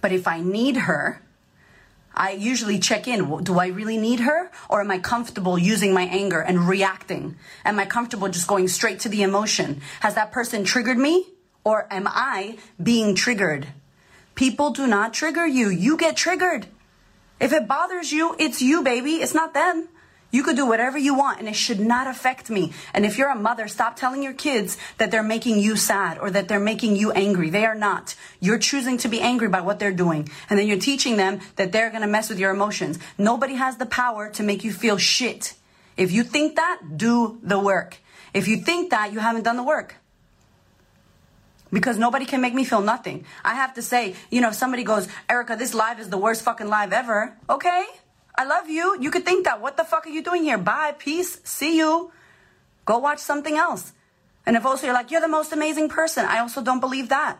But 0.00 0.10
if 0.10 0.26
I 0.26 0.40
need 0.40 0.78
her, 0.78 1.22
I 2.18 2.32
usually 2.32 2.78
check 2.78 3.06
in. 3.06 3.44
Do 3.44 3.58
I 3.58 3.68
really 3.68 3.96
need 3.96 4.20
her? 4.20 4.50
Or 4.68 4.80
am 4.80 4.90
I 4.90 4.98
comfortable 4.98 5.56
using 5.56 5.94
my 5.94 6.02
anger 6.02 6.40
and 6.40 6.68
reacting? 6.68 7.36
Am 7.64 7.78
I 7.78 7.86
comfortable 7.86 8.28
just 8.28 8.48
going 8.48 8.68
straight 8.68 9.00
to 9.00 9.08
the 9.08 9.22
emotion? 9.22 9.80
Has 10.00 10.16
that 10.16 10.32
person 10.32 10.64
triggered 10.64 10.98
me? 10.98 11.26
Or 11.64 11.86
am 11.90 12.08
I 12.08 12.58
being 12.82 13.14
triggered? 13.14 13.68
People 14.34 14.70
do 14.70 14.86
not 14.86 15.14
trigger 15.14 15.46
you. 15.46 15.68
You 15.68 15.96
get 15.96 16.16
triggered. 16.16 16.66
If 17.40 17.52
it 17.52 17.68
bothers 17.68 18.10
you, 18.10 18.34
it's 18.38 18.60
you, 18.60 18.82
baby. 18.82 19.16
It's 19.16 19.34
not 19.34 19.54
them. 19.54 19.88
You 20.30 20.42
could 20.42 20.56
do 20.56 20.66
whatever 20.66 20.98
you 20.98 21.14
want 21.14 21.38
and 21.38 21.48
it 21.48 21.56
should 21.56 21.80
not 21.80 22.06
affect 22.06 22.50
me. 22.50 22.72
And 22.92 23.06
if 23.06 23.16
you're 23.16 23.30
a 23.30 23.38
mother, 23.38 23.66
stop 23.66 23.96
telling 23.96 24.22
your 24.22 24.34
kids 24.34 24.76
that 24.98 25.10
they're 25.10 25.22
making 25.22 25.58
you 25.58 25.76
sad 25.76 26.18
or 26.18 26.30
that 26.30 26.48
they're 26.48 26.60
making 26.60 26.96
you 26.96 27.12
angry. 27.12 27.48
They 27.48 27.64
are 27.64 27.74
not. 27.74 28.14
You're 28.38 28.58
choosing 28.58 28.98
to 28.98 29.08
be 29.08 29.22
angry 29.22 29.48
by 29.48 29.62
what 29.62 29.78
they're 29.78 29.90
doing. 29.90 30.28
And 30.50 30.58
then 30.58 30.66
you're 30.66 30.78
teaching 30.78 31.16
them 31.16 31.40
that 31.56 31.72
they're 31.72 31.88
going 31.88 32.02
to 32.02 32.08
mess 32.08 32.28
with 32.28 32.38
your 32.38 32.50
emotions. 32.50 32.98
Nobody 33.16 33.54
has 33.54 33.78
the 33.78 33.86
power 33.86 34.28
to 34.30 34.42
make 34.42 34.64
you 34.64 34.72
feel 34.72 34.98
shit. 34.98 35.54
If 35.96 36.12
you 36.12 36.24
think 36.24 36.56
that, 36.56 36.80
do 36.96 37.38
the 37.42 37.58
work. 37.58 37.96
If 38.34 38.48
you 38.48 38.58
think 38.58 38.90
that, 38.90 39.12
you 39.12 39.20
haven't 39.20 39.44
done 39.44 39.56
the 39.56 39.62
work. 39.62 39.96
Because 41.72 41.96
nobody 41.96 42.26
can 42.26 42.40
make 42.40 42.54
me 42.54 42.64
feel 42.64 42.82
nothing. 42.82 43.24
I 43.44 43.54
have 43.54 43.74
to 43.74 43.82
say, 43.82 44.14
you 44.30 44.40
know, 44.40 44.48
if 44.48 44.54
somebody 44.54 44.84
goes, 44.84 45.08
Erika, 45.28 45.56
this 45.56 45.74
live 45.74 46.00
is 46.00 46.10
the 46.10 46.18
worst 46.18 46.42
fucking 46.42 46.68
live 46.68 46.92
ever. 46.92 47.36
Okay. 47.48 47.84
I 48.38 48.44
love 48.44 48.70
you. 48.70 48.96
You 49.00 49.10
could 49.10 49.24
think 49.24 49.44
that. 49.46 49.60
What 49.60 49.76
the 49.76 49.82
fuck 49.82 50.06
are 50.06 50.10
you 50.10 50.22
doing 50.22 50.44
here? 50.44 50.58
Bye. 50.58 50.94
Peace. 50.96 51.40
See 51.42 51.76
you. 51.76 52.12
Go 52.86 52.98
watch 52.98 53.18
something 53.18 53.56
else. 53.56 53.92
And 54.46 54.56
if 54.56 54.64
also 54.64 54.86
you're 54.86 54.94
like, 54.94 55.10
you're 55.10 55.20
the 55.20 55.28
most 55.28 55.52
amazing 55.52 55.88
person, 55.88 56.24
I 56.24 56.38
also 56.38 56.62
don't 56.62 56.80
believe 56.80 57.08
that. 57.10 57.36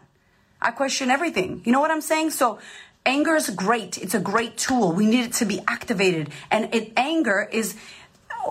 I 0.61 0.73
question 0.73 1.09
everything. 1.09 1.63
You 1.65 1.71
know 1.71 1.81
what 1.81 1.93
I'm 1.93 2.01
saying? 2.01 2.31
So 2.31 2.59
anger 3.07 3.37
is 3.37 3.49
great. 3.49 3.97
It's 3.97 4.15
a 4.15 4.21
great 4.21 4.59
tool. 4.59 4.93
We 4.93 5.07
need 5.07 5.25
it 5.27 5.33
to 5.35 5.47
be 5.47 5.61
activated. 5.69 6.31
And 6.51 6.75
it, 6.75 6.93
anger 6.97 7.49
is 7.51 7.77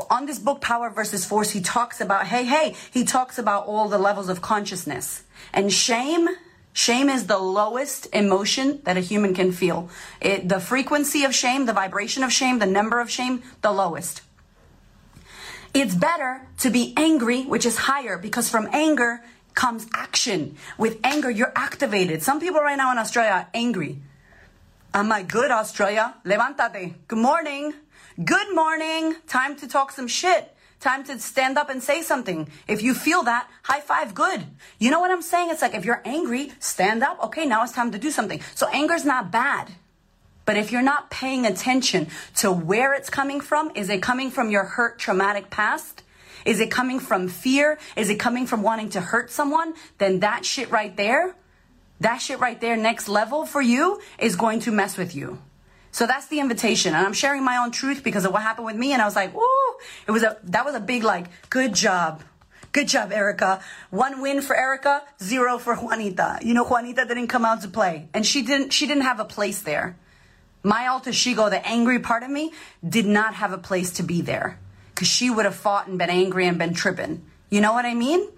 on 0.09 0.25
this 0.25 0.39
book, 0.39 0.61
Power 0.61 0.89
versus 0.89 1.25
Force, 1.25 1.51
he 1.51 1.59
talks 1.61 1.99
about, 1.99 2.27
hey, 2.27 2.45
hey, 2.45 2.75
he 2.91 3.03
talks 3.03 3.37
about 3.37 3.67
all 3.67 3.89
the 3.89 3.97
levels 3.97 4.29
of 4.29 4.41
consciousness. 4.41 5.23
And 5.53 5.71
shame 5.71 6.29
Shame 6.77 7.09
is 7.09 7.25
the 7.25 7.39
lowest 7.39 8.05
emotion 8.13 8.81
that 8.83 8.97
a 8.97 8.99
human 8.99 9.33
can 9.33 9.51
feel. 9.51 9.89
It, 10.21 10.47
the 10.47 10.59
frequency 10.59 11.23
of 11.23 11.33
shame, 11.33 11.65
the 11.65 11.73
vibration 11.73 12.21
of 12.21 12.31
shame, 12.31 12.59
the 12.59 12.67
number 12.67 12.99
of 12.99 13.09
shame, 13.09 13.41
the 13.63 13.71
lowest. 13.71 14.21
It's 15.73 15.95
better 15.95 16.47
to 16.59 16.69
be 16.69 16.93
angry, 16.95 17.45
which 17.45 17.65
is 17.65 17.77
higher, 17.77 18.19
because 18.19 18.47
from 18.47 18.69
anger 18.71 19.23
comes 19.55 19.87
action. 19.91 20.55
With 20.77 20.99
anger, 21.03 21.31
you're 21.31 21.51
activated. 21.55 22.21
Some 22.21 22.39
people 22.39 22.61
right 22.61 22.77
now 22.77 22.91
in 22.91 22.99
Australia 22.99 23.31
are 23.31 23.47
angry. 23.55 23.97
Am 24.93 25.11
I 25.11 25.23
good, 25.23 25.49
Australia? 25.49 26.13
Levántate. 26.25 26.93
Good 27.07 27.17
morning. 27.17 27.73
Good 28.23 28.53
morning. 28.53 29.15
Time 29.25 29.55
to 29.55 29.67
talk 29.67 29.91
some 29.91 30.07
shit. 30.07 30.55
Time 30.79 31.03
to 31.05 31.19
stand 31.19 31.57
up 31.57 31.69
and 31.69 31.81
say 31.81 32.03
something. 32.03 32.49
If 32.67 32.83
you 32.83 32.93
feel 32.93 33.23
that, 33.23 33.49
high 33.63 33.81
five, 33.81 34.13
good. 34.13 34.45
You 34.77 34.91
know 34.91 34.99
what 34.99 35.09
I'm 35.09 35.23
saying? 35.23 35.49
It's 35.49 35.61
like 35.61 35.73
if 35.73 35.85
you're 35.85 36.01
angry, 36.05 36.51
stand 36.59 37.03
up. 37.03 37.23
Okay, 37.25 37.45
now 37.45 37.63
it's 37.63 37.73
time 37.73 37.91
to 37.91 37.97
do 37.97 38.11
something. 38.11 38.41
So 38.53 38.67
anger's 38.67 39.03
not 39.03 39.31
bad. 39.31 39.71
But 40.45 40.55
if 40.55 40.71
you're 40.71 40.81
not 40.81 41.09
paying 41.09 41.45
attention 41.45 42.07
to 42.37 42.51
where 42.51 42.93
it's 42.93 43.09
coming 43.09 43.41
from, 43.41 43.71
is 43.75 43.89
it 43.89 44.01
coming 44.01 44.31
from 44.31 44.49
your 44.49 44.63
hurt, 44.63 44.97
traumatic 44.97 45.49
past? 45.49 46.03
Is 46.45 46.61
it 46.61 46.71
coming 46.71 46.99
from 46.99 47.27
fear? 47.27 47.77
Is 47.97 48.09
it 48.09 48.15
coming 48.15 48.47
from 48.47 48.61
wanting 48.61 48.89
to 48.91 49.01
hurt 49.01 49.29
someone? 49.29 49.73
Then 49.97 50.21
that 50.21 50.45
shit 50.45 50.71
right 50.71 50.95
there, 50.95 51.35
that 51.99 52.19
shit 52.19 52.39
right 52.39 52.61
there, 52.61 52.77
next 52.77 53.09
level 53.09 53.45
for 53.45 53.61
you, 53.61 53.99
is 54.19 54.37
going 54.37 54.61
to 54.61 54.71
mess 54.71 54.95
with 54.95 55.15
you. 55.15 55.39
So 55.97 56.05
that's 56.05 56.27
the 56.27 56.39
invitation. 56.39 56.93
And 56.93 57.03
I'm 57.03 57.13
sharing 57.13 57.43
my 57.43 57.57
own 57.57 57.71
truth 57.71 58.03
because 58.03 58.23
of 58.23 58.31
what 58.31 58.43
happened 58.43 58.67
with 58.67 58.75
me. 58.75 58.93
And 58.93 59.01
I 59.01 59.05
was 59.05 59.15
like, 59.15 59.33
ooh, 59.33 59.75
it 60.05 60.11
was 60.11 60.21
a, 60.21 60.37
that 60.43 60.63
was 60.63 60.75
a 60.75 60.79
big, 60.79 61.01
like, 61.01 61.25
good 61.49 61.73
job. 61.73 62.21
Good 62.71 62.87
job, 62.87 63.11
Erika. 63.11 63.61
One 63.89 64.21
win 64.21 64.43
for 64.43 64.55
Erika, 64.55 65.01
zero 65.19 65.57
for 65.57 65.73
Juanita. 65.73 66.37
You 66.43 66.53
know, 66.53 66.65
Juanita 66.65 67.05
didn't 67.05 67.29
come 67.29 67.45
out 67.45 67.63
to 67.63 67.67
play. 67.67 68.09
And 68.13 68.27
she 68.27 68.43
didn't, 68.43 68.73
she 68.73 68.85
didn't 68.85 69.05
have 69.05 69.19
a 69.19 69.25
place 69.25 69.63
there. 69.63 69.97
My 70.61 70.85
alter 70.85 71.09
shego, 71.09 71.49
the 71.49 71.67
angry 71.67 71.97
part 71.97 72.21
of 72.21 72.29
me, 72.29 72.53
did 72.87 73.07
not 73.07 73.33
have 73.33 73.51
a 73.51 73.57
place 73.57 73.93
to 73.93 74.03
be 74.03 74.21
there. 74.21 74.59
Cause 74.93 75.07
she 75.07 75.31
would 75.31 75.45
have 75.45 75.55
fought 75.55 75.87
and 75.87 75.97
been 75.97 76.11
angry 76.11 76.45
and 76.45 76.59
been 76.59 76.75
tripping. 76.75 77.25
You 77.49 77.61
know 77.61 77.73
what 77.73 77.85
I 77.85 77.95
mean? 77.95 78.29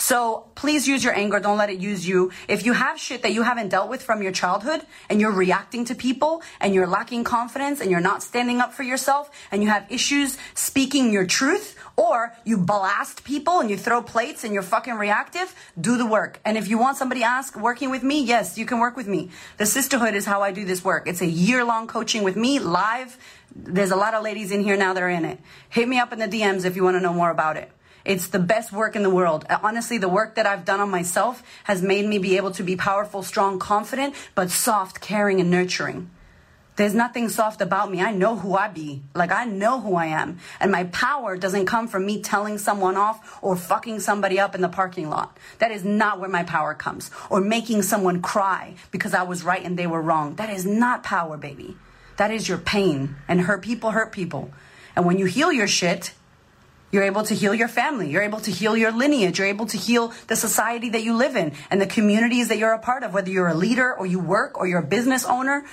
So 0.00 0.46
please 0.54 0.88
use 0.88 1.04
your 1.04 1.14
anger. 1.14 1.38
Don't 1.40 1.58
let 1.58 1.68
it 1.68 1.78
use 1.78 2.08
you. 2.08 2.32
If 2.48 2.64
you 2.64 2.72
have 2.72 2.98
shit 2.98 3.20
that 3.20 3.34
you 3.34 3.42
haven't 3.42 3.68
dealt 3.68 3.90
with 3.90 4.02
from 4.02 4.22
your 4.22 4.32
childhood 4.32 4.80
and 5.10 5.20
you're 5.20 5.30
reacting 5.30 5.84
to 5.84 5.94
people 5.94 6.42
and 6.58 6.74
you're 6.74 6.86
lacking 6.86 7.22
confidence 7.22 7.82
and 7.82 7.90
you're 7.90 8.00
not 8.00 8.22
standing 8.22 8.60
up 8.60 8.72
for 8.72 8.82
yourself 8.82 9.30
and 9.52 9.62
you 9.62 9.68
have 9.68 9.84
issues 9.90 10.38
speaking 10.54 11.12
your 11.12 11.26
truth 11.26 11.76
or 11.96 12.34
you 12.46 12.56
blast 12.56 13.24
people 13.24 13.60
and 13.60 13.68
you 13.68 13.76
throw 13.76 14.00
plates 14.00 14.42
and 14.42 14.54
you're 14.54 14.62
fucking 14.62 14.94
reactive, 14.94 15.54
do 15.78 15.98
the 15.98 16.06
work. 16.06 16.40
And 16.46 16.56
if 16.56 16.66
you 16.66 16.78
want 16.78 16.96
somebody 16.96 17.22
ask 17.22 17.54
working 17.54 17.90
with 17.90 18.02
me, 18.02 18.24
yes, 18.24 18.56
you 18.56 18.64
can 18.64 18.78
work 18.78 18.96
with 18.96 19.06
me. 19.06 19.28
The 19.58 19.66
sisterhood 19.66 20.14
is 20.14 20.24
how 20.24 20.40
I 20.40 20.50
do 20.50 20.64
this 20.64 20.82
work. 20.82 21.08
It's 21.08 21.20
a 21.20 21.26
year 21.26 21.62
long 21.62 21.86
coaching 21.86 22.22
with 22.22 22.36
me 22.36 22.58
live. 22.58 23.18
There's 23.54 23.90
a 23.90 23.96
lot 23.96 24.14
of 24.14 24.24
ladies 24.24 24.50
in 24.50 24.62
here 24.62 24.78
now 24.78 24.94
that 24.94 25.02
are 25.02 25.10
in 25.10 25.26
it. 25.26 25.40
Hit 25.68 25.86
me 25.86 25.98
up 25.98 26.10
in 26.10 26.18
the 26.18 26.28
DMs 26.28 26.64
if 26.64 26.74
you 26.74 26.84
want 26.84 26.96
to 26.96 27.00
know 27.00 27.12
more 27.12 27.30
about 27.30 27.58
it. 27.58 27.70
It's 28.04 28.28
the 28.28 28.38
best 28.38 28.72
work 28.72 28.96
in 28.96 29.02
the 29.02 29.10
world. 29.10 29.44
Honestly, 29.62 29.98
the 29.98 30.08
work 30.08 30.34
that 30.36 30.46
I've 30.46 30.64
done 30.64 30.80
on 30.80 30.90
myself 30.90 31.42
has 31.64 31.82
made 31.82 32.06
me 32.06 32.18
be 32.18 32.36
able 32.36 32.50
to 32.52 32.62
be 32.62 32.76
powerful, 32.76 33.22
strong, 33.22 33.58
confident, 33.58 34.14
but 34.34 34.50
soft, 34.50 35.00
caring, 35.00 35.40
and 35.40 35.50
nurturing. 35.50 36.10
There's 36.76 36.94
nothing 36.94 37.28
soft 37.28 37.60
about 37.60 37.90
me. 37.90 38.00
I 38.00 38.10
know 38.10 38.36
who 38.36 38.54
I 38.54 38.68
be. 38.68 39.02
Like, 39.14 39.32
I 39.32 39.44
know 39.44 39.80
who 39.80 39.96
I 39.96 40.06
am. 40.06 40.38
And 40.60 40.72
my 40.72 40.84
power 40.84 41.36
doesn't 41.36 41.66
come 41.66 41.88
from 41.88 42.06
me 42.06 42.22
telling 42.22 42.56
someone 42.56 42.96
off 42.96 43.38
or 43.42 43.54
fucking 43.54 44.00
somebody 44.00 44.40
up 44.40 44.54
in 44.54 44.62
the 44.62 44.68
parking 44.70 45.10
lot. 45.10 45.36
That 45.58 45.72
is 45.72 45.84
not 45.84 46.20
where 46.20 46.30
my 46.30 46.42
power 46.42 46.72
comes. 46.72 47.10
Or 47.28 47.42
making 47.42 47.82
someone 47.82 48.22
cry 48.22 48.76
because 48.92 49.12
I 49.12 49.24
was 49.24 49.44
right 49.44 49.62
and 49.62 49.78
they 49.78 49.86
were 49.86 50.00
wrong. 50.00 50.36
That 50.36 50.48
is 50.48 50.64
not 50.64 51.02
power, 51.02 51.36
baby. 51.36 51.76
That 52.16 52.30
is 52.30 52.48
your 52.48 52.56
pain. 52.56 53.16
And 53.28 53.42
hurt 53.42 53.60
people 53.60 53.90
hurt 53.90 54.10
people. 54.10 54.50
And 54.96 55.04
when 55.04 55.18
you 55.18 55.26
heal 55.26 55.52
your 55.52 55.68
shit, 55.68 56.14
you're 56.92 57.04
able 57.04 57.22
to 57.24 57.34
heal 57.34 57.54
your 57.54 57.68
family. 57.68 58.10
You're 58.10 58.22
able 58.22 58.40
to 58.40 58.50
heal 58.50 58.76
your 58.76 58.92
lineage. 58.92 59.38
You're 59.38 59.48
able 59.48 59.66
to 59.66 59.78
heal 59.78 60.12
the 60.26 60.36
society 60.36 60.90
that 60.90 61.02
you 61.02 61.14
live 61.14 61.36
in 61.36 61.52
and 61.70 61.80
the 61.80 61.86
communities 61.86 62.48
that 62.48 62.58
you're 62.58 62.72
a 62.72 62.78
part 62.78 63.02
of, 63.02 63.14
whether 63.14 63.30
you're 63.30 63.48
a 63.48 63.54
leader 63.54 63.94
or 63.94 64.06
you 64.06 64.18
work 64.18 64.58
or 64.58 64.66
you're 64.66 64.80
a 64.80 64.86
business 64.86 65.24
owner. 65.24 65.64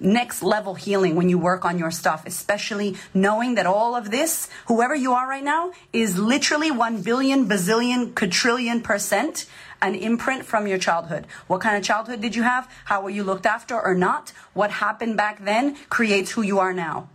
next 0.00 0.42
level 0.42 0.74
healing 0.74 1.14
when 1.16 1.28
you 1.28 1.38
work 1.38 1.64
on 1.64 1.78
your 1.78 1.90
stuff, 1.90 2.26
especially 2.26 2.96
knowing 3.14 3.54
that 3.54 3.66
all 3.66 3.94
of 3.94 4.10
this, 4.10 4.48
whoever 4.66 4.94
you 4.94 5.12
are 5.12 5.28
right 5.28 5.44
now, 5.44 5.72
is 5.92 6.18
literally 6.18 6.70
1 6.70 7.02
billion, 7.02 7.48
bazillion, 7.48 8.14
quadrillion 8.14 8.82
percent 8.82 9.46
an 9.82 9.94
imprint 9.94 10.44
from 10.44 10.66
your 10.66 10.78
childhood. 10.78 11.26
What 11.48 11.60
kind 11.60 11.76
of 11.76 11.82
childhood 11.82 12.22
did 12.22 12.34
you 12.34 12.42
have? 12.42 12.70
How 12.86 13.02
were 13.02 13.10
you 13.10 13.24
looked 13.24 13.44
after 13.44 13.78
or 13.78 13.94
not? 13.94 14.32
What 14.54 14.70
happened 14.70 15.18
back 15.18 15.44
then 15.44 15.76
creates 15.90 16.30
who 16.30 16.42
you 16.42 16.58
are 16.58 16.72
now. 16.72 17.10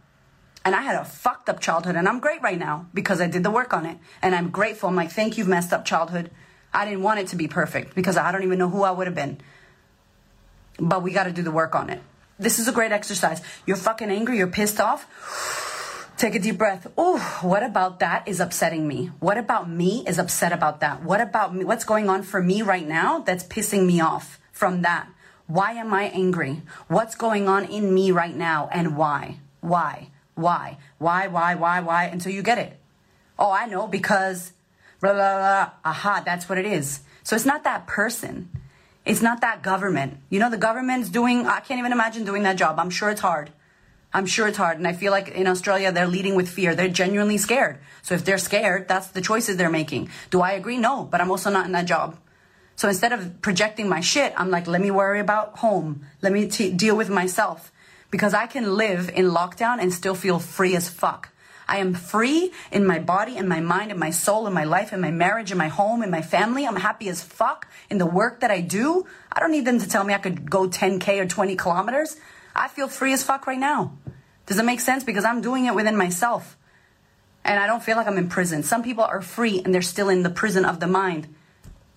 And 0.63 0.75
I 0.75 0.81
had 0.81 0.95
a 0.95 1.05
fucked 1.05 1.49
up 1.49 1.59
childhood, 1.59 1.95
and 1.95 2.07
I'm 2.07 2.19
great 2.19 2.41
right 2.41 2.59
now 2.59 2.87
because 2.93 3.19
I 3.19 3.27
did 3.27 3.43
the 3.43 3.49
work 3.49 3.73
on 3.73 3.85
it. 3.85 3.97
And 4.21 4.35
I'm 4.35 4.49
grateful. 4.49 4.89
I'm 4.89 4.95
like, 4.95 5.11
thank 5.11 5.37
you, 5.37 5.45
messed 5.45 5.73
up 5.73 5.85
childhood. 5.85 6.29
I 6.73 6.85
didn't 6.85 7.03
want 7.03 7.19
it 7.19 7.27
to 7.27 7.35
be 7.35 7.47
perfect 7.47 7.95
because 7.95 8.15
I 8.15 8.31
don't 8.31 8.43
even 8.43 8.59
know 8.59 8.69
who 8.69 8.83
I 8.83 8.91
would 8.91 9.07
have 9.07 9.15
been. 9.15 9.39
But 10.79 11.03
we 11.03 11.11
got 11.11 11.23
to 11.23 11.31
do 11.31 11.41
the 11.41 11.51
work 11.51 11.75
on 11.75 11.89
it. 11.89 12.01
This 12.39 12.59
is 12.59 12.67
a 12.67 12.71
great 12.71 12.91
exercise. 12.91 13.41
You're 13.65 13.77
fucking 13.77 14.09
angry, 14.09 14.37
you're 14.37 14.47
pissed 14.47 14.79
off. 14.79 15.07
Take 16.17 16.35
a 16.35 16.39
deep 16.39 16.59
breath. 16.59 16.85
Oh, 16.97 17.17
what 17.41 17.63
about 17.63 17.99
that 17.99 18.27
is 18.27 18.39
upsetting 18.39 18.87
me? 18.87 19.07
What 19.19 19.39
about 19.39 19.67
me 19.67 20.03
is 20.07 20.19
upset 20.19 20.51
about 20.51 20.81
that? 20.81 21.03
What 21.03 21.19
about 21.19 21.55
me? 21.55 21.65
What's 21.65 21.83
going 21.83 22.09
on 22.09 22.21
for 22.21 22.41
me 22.41 22.61
right 22.61 22.87
now 22.87 23.19
that's 23.19 23.43
pissing 23.43 23.87
me 23.87 24.01
off 24.01 24.39
from 24.51 24.83
that? 24.83 25.07
Why 25.47 25.71
am 25.71 25.93
I 25.93 26.03
angry? 26.03 26.61
What's 26.87 27.15
going 27.15 27.47
on 27.49 27.65
in 27.65 27.91
me 27.93 28.11
right 28.11 28.35
now 28.35 28.69
and 28.71 28.95
why? 28.95 29.39
Why? 29.61 30.10
Why? 30.35 30.77
Why, 30.97 31.27
why, 31.27 31.55
why, 31.55 31.81
why? 31.81 32.05
Until 32.05 32.31
you 32.31 32.41
get 32.41 32.57
it. 32.57 32.79
Oh, 33.37 33.51
I 33.51 33.65
know 33.65 33.87
because 33.87 34.53
blah, 34.99 35.13
blah, 35.13 35.37
blah. 35.37 35.71
Aha, 35.85 36.23
that's 36.25 36.47
what 36.47 36.57
it 36.57 36.65
is. 36.65 37.01
So 37.23 37.35
it's 37.35 37.45
not 37.45 37.63
that 37.63 37.87
person. 37.87 38.49
It's 39.05 39.21
not 39.21 39.41
that 39.41 39.63
government. 39.63 40.17
You 40.29 40.39
know, 40.39 40.49
the 40.49 40.57
government's 40.57 41.09
doing, 41.09 41.47
I 41.47 41.59
can't 41.59 41.79
even 41.79 41.91
imagine 41.91 42.23
doing 42.23 42.43
that 42.43 42.55
job. 42.57 42.79
I'm 42.79 42.89
sure 42.89 43.09
it's 43.09 43.21
hard. 43.21 43.51
I'm 44.13 44.25
sure 44.25 44.47
it's 44.47 44.57
hard. 44.57 44.77
And 44.77 44.87
I 44.87 44.93
feel 44.93 45.11
like 45.11 45.29
in 45.29 45.47
Australia, 45.47 45.91
they're 45.91 46.07
leading 46.07 46.35
with 46.35 46.49
fear. 46.49 46.75
They're 46.75 46.89
genuinely 46.89 47.37
scared. 47.37 47.79
So 48.01 48.13
if 48.13 48.25
they're 48.25 48.37
scared, 48.37 48.87
that's 48.87 49.07
the 49.07 49.21
choices 49.21 49.57
they're 49.57 49.69
making. 49.69 50.09
Do 50.29 50.41
I 50.41 50.51
agree? 50.51 50.77
No, 50.77 51.03
but 51.03 51.21
I'm 51.21 51.31
also 51.31 51.49
not 51.49 51.65
in 51.65 51.71
that 51.71 51.85
job. 51.85 52.17
So 52.75 52.89
instead 52.89 53.13
of 53.13 53.41
projecting 53.41 53.87
my 53.87 54.01
shit, 54.01 54.33
I'm 54.37 54.49
like, 54.49 54.67
let 54.67 54.81
me 54.81 54.91
worry 54.91 55.19
about 55.19 55.59
home. 55.59 56.05
Let 56.21 56.33
me 56.33 56.47
t- 56.47 56.71
deal 56.71 56.97
with 56.97 57.09
myself 57.09 57.71
because 58.11 58.33
I 58.33 58.45
can 58.45 58.75
live 58.75 59.09
in 59.09 59.25
lockdown 59.31 59.81
and 59.81 59.93
still 59.93 60.15
feel 60.15 60.37
free 60.37 60.75
as 60.75 60.89
fuck. 60.89 61.29
I 61.67 61.77
am 61.77 61.93
free 61.93 62.51
in 62.69 62.85
my 62.85 62.99
body 62.99 63.37
and 63.37 63.47
my 63.47 63.61
mind 63.61 63.91
and 63.91 63.99
my 63.99 64.09
soul 64.09 64.45
and 64.45 64.53
my 64.53 64.65
life 64.65 64.91
and 64.91 65.01
my 65.01 65.11
marriage 65.11 65.51
and 65.51 65.57
my 65.57 65.69
home 65.69 66.01
and 66.01 66.11
my 66.11 66.21
family. 66.21 66.67
I'm 66.67 66.75
happy 66.75 67.07
as 67.07 67.23
fuck 67.23 67.67
in 67.89 67.97
the 67.97 68.05
work 68.05 68.41
that 68.41 68.51
I 68.51 68.59
do. 68.59 69.05
I 69.31 69.39
don't 69.39 69.53
need 69.53 69.65
them 69.65 69.79
to 69.79 69.87
tell 69.87 70.03
me 70.03 70.13
I 70.13 70.17
could 70.17 70.49
go 70.49 70.67
10K 70.67 71.21
or 71.21 71.25
20 71.25 71.55
kilometers. 71.55 72.17
I 72.53 72.67
feel 72.67 72.89
free 72.89 73.13
as 73.13 73.23
fuck 73.23 73.47
right 73.47 73.57
now. 73.57 73.97
Does 74.47 74.59
it 74.59 74.65
make 74.65 74.81
sense? 74.81 75.05
Because 75.05 75.23
I'm 75.23 75.39
doing 75.39 75.65
it 75.65 75.73
within 75.73 75.95
myself. 75.95 76.57
And 77.45 77.57
I 77.57 77.67
don't 77.67 77.81
feel 77.81 77.95
like 77.95 78.07
I'm 78.07 78.17
in 78.17 78.27
prison. 78.27 78.63
Some 78.63 78.83
people 78.83 79.05
are 79.05 79.21
free 79.21 79.61
and 79.63 79.73
they're 79.73 79.81
still 79.81 80.09
in 80.09 80.23
the 80.23 80.29
prison 80.29 80.65
of 80.65 80.81
the 80.81 80.87
mind. 80.87 81.33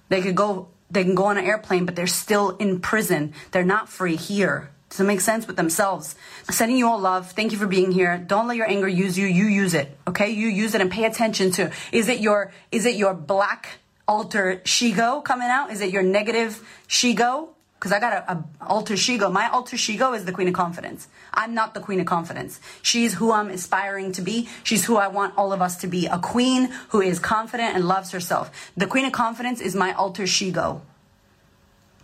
They 0.08 0.22
could 0.22 0.36
go 0.36 0.68
they 0.90 1.02
can 1.02 1.16
go 1.16 1.24
on 1.24 1.38
an 1.38 1.44
airplane, 1.44 1.86
but 1.86 1.96
they're 1.96 2.06
still 2.06 2.50
in 2.50 2.78
prison. 2.78 3.32
They're 3.50 3.64
not 3.64 3.88
free 3.88 4.14
here. 4.14 4.70
It 5.00 5.04
make 5.04 5.20
sense 5.20 5.46
with 5.46 5.56
themselves? 5.56 6.14
Sending 6.50 6.78
you 6.78 6.88
all 6.88 6.98
love. 6.98 7.32
Thank 7.32 7.52
you 7.52 7.58
for 7.58 7.66
being 7.66 7.90
here. 7.90 8.16
Don't 8.18 8.46
let 8.46 8.56
your 8.56 8.68
anger 8.68 8.88
use 8.88 9.18
you. 9.18 9.26
You 9.26 9.46
use 9.46 9.74
it. 9.74 9.96
Okay? 10.06 10.30
You 10.30 10.48
use 10.48 10.74
it 10.74 10.80
and 10.80 10.90
pay 10.90 11.04
attention 11.04 11.50
to. 11.52 11.72
Is 11.92 12.08
it 12.08 12.20
your 12.20 12.52
is 12.70 12.86
it 12.86 12.96
your 12.96 13.14
black 13.14 13.80
alter 14.06 14.60
shego 14.64 15.24
coming 15.24 15.48
out? 15.48 15.70
Is 15.70 15.80
it 15.80 15.90
your 15.90 16.02
negative 16.02 16.66
shego? 16.88 17.48
Because 17.74 17.92
I 17.92 18.00
got 18.00 18.12
a, 18.12 18.32
a 18.32 18.44
alter 18.66 18.94
shego. 18.94 19.30
My 19.30 19.48
alter 19.48 19.76
shego 19.76 20.16
is 20.16 20.24
the 20.24 20.32
queen 20.32 20.48
of 20.48 20.54
confidence. 20.54 21.06
I'm 21.34 21.52
not 21.54 21.74
the 21.74 21.80
queen 21.80 22.00
of 22.00 22.06
confidence. 22.06 22.60
She's 22.80 23.14
who 23.14 23.32
I'm 23.32 23.50
aspiring 23.50 24.12
to 24.12 24.22
be. 24.22 24.48
She's 24.62 24.84
who 24.86 24.96
I 24.96 25.08
want 25.08 25.34
all 25.36 25.52
of 25.52 25.60
us 25.60 25.76
to 25.78 25.86
be. 25.86 26.06
A 26.06 26.18
queen 26.18 26.70
who 26.90 27.02
is 27.02 27.18
confident 27.18 27.74
and 27.74 27.86
loves 27.86 28.12
herself. 28.12 28.72
The 28.76 28.86
queen 28.86 29.04
of 29.04 29.12
confidence 29.12 29.60
is 29.60 29.74
my 29.74 29.92
alter 29.92 30.22
shego. 30.22 30.80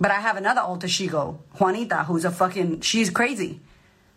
But 0.00 0.10
I 0.10 0.20
have 0.20 0.38
another 0.38 0.62
alter 0.62 0.88
ego, 0.88 1.40
Juanita, 1.58 2.04
who's 2.04 2.24
a 2.24 2.30
fucking, 2.30 2.80
she's 2.80 3.10
crazy. 3.10 3.60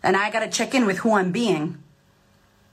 And 0.02 0.16
I 0.16 0.30
gotta 0.30 0.48
check 0.48 0.74
in 0.74 0.86
with 0.86 0.98
who 0.98 1.14
I'm 1.14 1.30
being. 1.30 1.78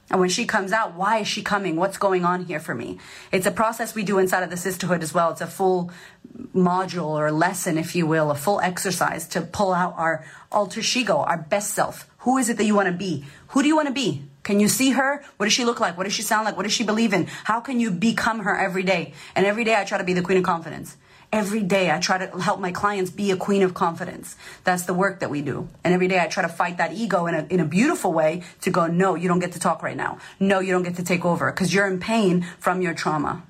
And 0.10 0.20
when 0.20 0.30
she 0.30 0.46
comes 0.46 0.72
out, 0.72 0.96
why 0.96 1.20
is 1.20 1.28
she 1.28 1.42
coming? 1.42 1.76
What's 1.76 1.98
going 1.98 2.26
on 2.26 2.46
here 2.46 2.60
for 2.60 2.76
me? 2.76 3.00
It's 3.32 3.46
a 3.46 3.52
process 3.52 3.96
we 3.96 4.04
do 4.04 4.18
inside 4.18 4.44
of 4.44 4.50
the 4.50 4.58
sisterhood 4.58 5.04
as 5.04 5.14
well. 5.14 5.32
It's 5.32 5.42
a 5.42 5.48
full 5.48 5.92
module 6.54 7.12
or 7.12 7.32
lesson, 7.32 7.78
if 7.78 7.96
you 7.96 8.06
will, 8.06 8.32
a 8.32 8.36
full 8.36 8.60
exercise 8.62 9.28
to 9.30 9.42
pull 9.42 9.74
out 9.74 9.94
our 9.98 10.26
alter 10.52 10.82
ego, 10.96 11.18
our 11.18 11.38
best 11.38 11.72
self. 11.72 12.10
Who 12.20 12.38
is 12.38 12.50
it 12.50 12.58
that 12.58 12.66
you 12.66 12.76
want 12.76 12.88
to 12.88 12.94
be? 12.94 13.26
Who 13.50 13.62
do 13.62 13.68
you 13.68 13.76
want 13.76 13.88
to 13.88 13.94
be? 13.94 14.24
Can 14.44 14.60
you 14.60 14.68
see 14.68 14.92
her? 14.92 15.24
What 15.38 15.46
does 15.46 15.54
she 15.54 15.64
look 15.64 15.80
like? 15.80 15.98
What 15.98 16.04
does 16.04 16.14
she 16.14 16.24
sound 16.24 16.46
like? 16.46 16.58
What 16.58 16.64
does 16.64 16.74
she 16.74 16.84
believe 16.84 17.14
in? 17.14 17.28
How 17.46 17.62
can 17.62 17.80
you 17.80 17.92
become 17.92 18.40
her 18.40 18.58
every 18.58 18.84
day? 18.84 19.14
And 19.36 19.46
every 19.46 19.64
day 19.64 19.76
I 19.76 19.86
try 19.86 19.98
to 19.98 20.04
be 20.04 20.14
the 20.14 20.22
queen 20.22 20.38
of 20.38 20.44
confidence 20.44 20.98
every 21.32 21.64
day 21.64 21.92
I 21.92 22.00
try 22.00 22.18
to 22.26 22.40
help 22.40 22.60
my 22.60 22.72
clients 22.72 23.10
be 23.10 23.32
a 23.32 23.38
queen 23.38 23.62
of 23.64 23.74
confidence. 23.74 24.36
That's 24.64 24.84
the 24.84 24.94
work 24.94 25.22
that 25.22 25.30
we 25.30 25.42
do. 25.42 25.70
And 25.84 25.94
every 25.94 26.08
day 26.08 26.20
I 26.20 26.28
try 26.28 26.44
to 26.44 26.50
fight 26.50 26.78
that 26.78 26.94
ego 26.94 27.26
in 27.28 27.36
a, 27.36 27.48
in 27.50 27.60
a 27.60 27.66
beautiful 27.66 28.12
way 28.12 28.44
to 28.62 28.70
go, 28.70 28.88
no, 28.88 29.16
you 29.16 29.28
don't 29.28 29.40
get 29.40 29.54
to 29.54 29.60
talk 29.60 29.82
right 29.82 29.96
now. 29.96 30.20
No, 30.40 30.60
you 30.60 30.72
don't 30.74 30.84
get 30.84 30.96
to 30.96 31.04
take 31.04 31.24
over 31.24 31.52
because 31.52 31.74
you're 31.74 31.88
in 31.88 32.00
pain 32.00 32.46
from 32.60 32.82
your 32.82 32.94
trauma. 32.94 33.44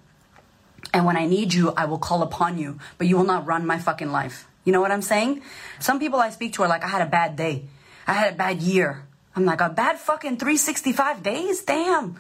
And 0.94 1.06
when 1.06 1.18
I 1.18 1.26
need 1.26 1.54
you, 1.54 1.72
I 1.72 1.86
will 1.86 1.98
call 1.98 2.22
upon 2.22 2.58
you, 2.58 2.80
but 2.98 3.08
you 3.08 3.18
will 3.18 3.24
not 3.24 3.46
run 3.46 3.66
my 3.66 3.80
fucking 3.80 4.12
life. 4.12 4.48
You 4.64 4.74
know 4.74 4.82
what 4.82 4.92
I'm 4.92 5.02
saying? 5.02 5.42
Some 5.80 6.00
people 6.00 6.20
I 6.20 6.30
speak 6.30 6.54
to 6.54 6.64
are 6.64 6.68
like, 6.68 6.84
I 6.84 6.88
had 6.88 7.02
a 7.02 7.10
bad 7.10 7.36
day. 7.36 7.66
I 8.06 8.14
had 8.14 8.34
a 8.34 8.36
bad 8.36 8.62
year. 8.62 9.08
I'm 9.36 9.46
like, 9.46 9.62
a 9.62 9.70
bad 9.70 9.98
fucking 9.98 10.38
365 10.38 11.24
days? 11.24 11.64
Damn. 11.64 12.20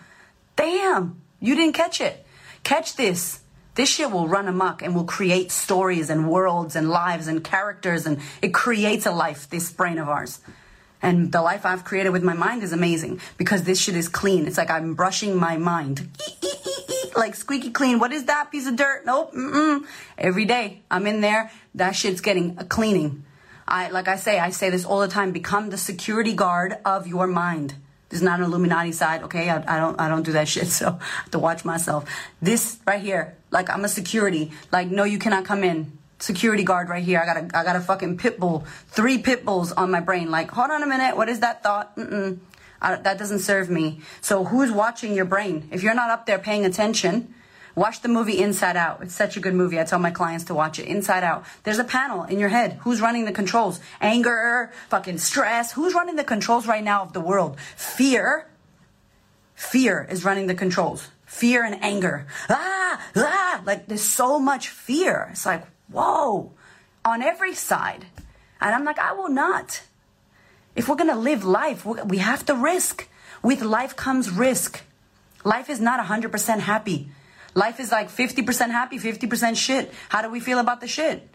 Damn. 0.55 1.21
You 1.39 1.55
didn't 1.55 1.73
catch 1.73 2.01
it. 2.01 2.25
Catch 2.63 2.95
this. 2.95 3.40
This 3.75 3.89
shit 3.89 4.11
will 4.11 4.27
run 4.27 4.47
amok 4.47 4.81
and 4.81 4.93
will 4.93 5.05
create 5.05 5.51
stories 5.51 6.09
and 6.09 6.29
worlds 6.29 6.75
and 6.75 6.89
lives 6.89 7.27
and 7.27 7.43
characters 7.43 8.05
and 8.05 8.19
it 8.41 8.53
creates 8.53 9.05
a 9.05 9.11
life, 9.11 9.49
this 9.49 9.71
brain 9.71 9.97
of 9.97 10.09
ours. 10.09 10.39
And 11.01 11.31
the 11.31 11.41
life 11.41 11.65
I've 11.65 11.83
created 11.83 12.09
with 12.09 12.23
my 12.23 12.33
mind 12.33 12.63
is 12.63 12.73
amazing 12.73 13.21
because 13.37 13.63
this 13.63 13.81
shit 13.81 13.95
is 13.95 14.07
clean. 14.07 14.45
It's 14.45 14.57
like 14.57 14.69
I'm 14.69 14.93
brushing 14.93 15.37
my 15.37 15.57
mind. 15.57 16.09
like 17.15 17.35
squeaky 17.35 17.71
clean. 17.71 17.99
What 17.99 18.11
is 18.11 18.25
that 18.25 18.51
piece 18.51 18.67
of 18.67 18.75
dirt? 18.75 19.05
Nope. 19.05 19.33
Mm-mm. 19.33 19.85
Every 20.17 20.45
day 20.45 20.81
I'm 20.91 21.07
in 21.07 21.21
there. 21.21 21.51
That 21.75 21.95
shit's 21.95 22.21
getting 22.21 22.57
a 22.59 22.65
cleaning. 22.65 23.23
I, 23.67 23.89
like 23.89 24.07
I 24.07 24.17
say, 24.17 24.37
I 24.37 24.49
say 24.49 24.69
this 24.69 24.85
all 24.85 24.99
the 24.99 25.07
time. 25.07 25.31
Become 25.31 25.69
the 25.69 25.77
security 25.77 26.33
guard 26.33 26.77
of 26.85 27.07
your 27.07 27.25
mind. 27.25 27.75
This 28.11 28.19
is 28.19 28.23
not 28.23 28.39
an 28.39 28.45
Illuminati 28.45 28.91
side, 28.91 29.23
okay? 29.23 29.49
I, 29.49 29.75
I, 29.75 29.79
don't 29.79 29.99
I 29.99 30.09
don't 30.09 30.23
do 30.23 30.33
that 30.33 30.47
shit, 30.53 30.67
so 30.67 30.99
I 30.99 31.03
have 31.21 31.31
to 31.31 31.39
watch 31.39 31.65
myself. 31.65 32.09
This 32.41 32.77
right 32.85 33.01
here, 33.01 33.35
like 33.49 33.69
I'm 33.69 33.85
a 33.85 33.89
security. 33.89 34.51
Like, 34.71 34.89
no, 34.89 35.05
you 35.05 35.17
cannot 35.17 35.45
come 35.45 35.63
in. 35.63 35.97
Security 36.19 36.63
guard 36.63 36.87
right 36.89 37.03
here. 37.03 37.19
I 37.19 37.25
got 37.25 37.37
a 37.37 37.57
I 37.57 37.63
got 37.63 37.75
a 37.75 37.79
fucking 37.79 38.17
pit 38.17 38.39
bull, 38.39 38.65
three 38.89 39.17
pit 39.17 39.43
bulls 39.43 39.71
on 39.71 39.89
my 39.89 40.01
brain. 40.01 40.29
Like, 40.29 40.51
hold 40.51 40.69
on 40.69 40.83
a 40.83 40.87
minute, 40.87 41.17
what 41.17 41.29
is 41.29 41.39
that 41.39 41.63
thought? 41.63 41.95
Mm-mm. 41.95 42.37
I, 42.81 42.95
that 42.95 43.17
doesn't 43.17 43.39
serve 43.39 43.69
me. 43.69 44.01
So 44.21 44.43
who's 44.43 44.71
watching 44.71 45.15
your 45.15 45.25
brain? 45.25 45.69
If 45.71 45.83
you're 45.83 45.93
not 45.93 46.09
up 46.09 46.25
there 46.25 46.39
paying 46.39 46.65
attention, 46.65 47.33
Watch 47.75 48.01
the 48.01 48.09
movie 48.09 48.39
Inside 48.41 48.75
Out. 48.75 49.01
It's 49.01 49.15
such 49.15 49.37
a 49.37 49.39
good 49.39 49.53
movie. 49.53 49.79
I 49.79 49.83
tell 49.83 49.99
my 49.99 50.11
clients 50.11 50.45
to 50.45 50.53
watch 50.53 50.79
it. 50.79 50.87
Inside 50.87 51.23
Out. 51.23 51.45
There's 51.63 51.79
a 51.79 51.83
panel 51.83 52.23
in 52.23 52.39
your 52.39 52.49
head. 52.49 52.79
Who's 52.81 53.01
running 53.01 53.25
the 53.25 53.31
controls? 53.31 53.79
Anger, 54.01 54.71
fucking 54.89 55.19
stress. 55.19 55.71
Who's 55.71 55.93
running 55.93 56.15
the 56.15 56.23
controls 56.23 56.67
right 56.67 56.83
now 56.83 57.03
of 57.03 57.13
the 57.13 57.21
world? 57.21 57.57
Fear. 57.75 58.47
Fear 59.55 60.07
is 60.09 60.25
running 60.25 60.47
the 60.47 60.55
controls. 60.55 61.09
Fear 61.25 61.63
and 61.63 61.81
anger. 61.83 62.27
Ah, 62.49 63.01
ah. 63.15 63.61
Like 63.65 63.87
there's 63.87 64.01
so 64.01 64.37
much 64.37 64.67
fear. 64.67 65.29
It's 65.31 65.45
like, 65.45 65.63
whoa, 65.89 66.51
on 67.05 67.21
every 67.21 67.55
side. 67.55 68.05
And 68.59 68.75
I'm 68.75 68.83
like, 68.83 68.99
I 68.99 69.13
will 69.13 69.29
not. 69.29 69.81
If 70.75 70.87
we're 70.87 70.95
going 70.95 71.09
to 71.09 71.15
live 71.15 71.43
life, 71.43 71.85
we 71.85 72.17
have 72.19 72.45
to 72.45 72.55
risk. 72.55 73.07
With 73.41 73.61
life 73.61 73.95
comes 73.95 74.29
risk. 74.29 74.81
Life 75.43 75.69
is 75.69 75.81
not 75.81 76.05
100% 76.05 76.59
happy. 76.59 77.09
Life 77.53 77.79
is 77.79 77.91
like 77.91 78.09
50% 78.09 78.69
happy, 78.71 78.97
50% 78.97 79.57
shit. 79.57 79.93
How 80.09 80.21
do 80.21 80.29
we 80.29 80.39
feel 80.39 80.59
about 80.59 80.81
the 80.81 80.87
shit? 80.87 81.27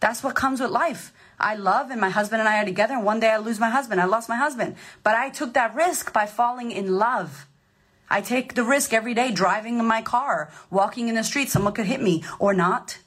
That's 0.00 0.22
what 0.22 0.34
comes 0.34 0.60
with 0.60 0.70
life. 0.70 1.12
I 1.38 1.54
love 1.54 1.90
and 1.90 2.00
my 2.00 2.10
husband 2.10 2.40
and 2.40 2.48
I 2.48 2.62
are 2.62 2.64
together 2.64 2.94
and 2.94 3.04
one 3.04 3.20
day 3.20 3.30
I 3.30 3.38
lose 3.38 3.60
my 3.60 3.70
husband. 3.70 4.00
I 4.00 4.06
lost 4.06 4.28
my 4.28 4.36
husband. 4.36 4.76
But 5.02 5.14
I 5.14 5.30
took 5.30 5.54
that 5.54 5.74
risk 5.74 6.12
by 6.12 6.26
falling 6.26 6.70
in 6.70 6.96
love. 6.96 7.46
I 8.10 8.20
take 8.22 8.54
the 8.54 8.64
risk 8.64 8.92
every 8.92 9.14
day 9.14 9.30
driving 9.30 9.78
in 9.78 9.84
my 9.84 10.00
car, 10.00 10.50
walking 10.70 11.08
in 11.08 11.14
the 11.14 11.24
street, 11.24 11.50
someone 11.50 11.74
could 11.74 11.86
hit 11.86 12.00
me 12.00 12.24
or 12.38 12.54
not. 12.54 12.98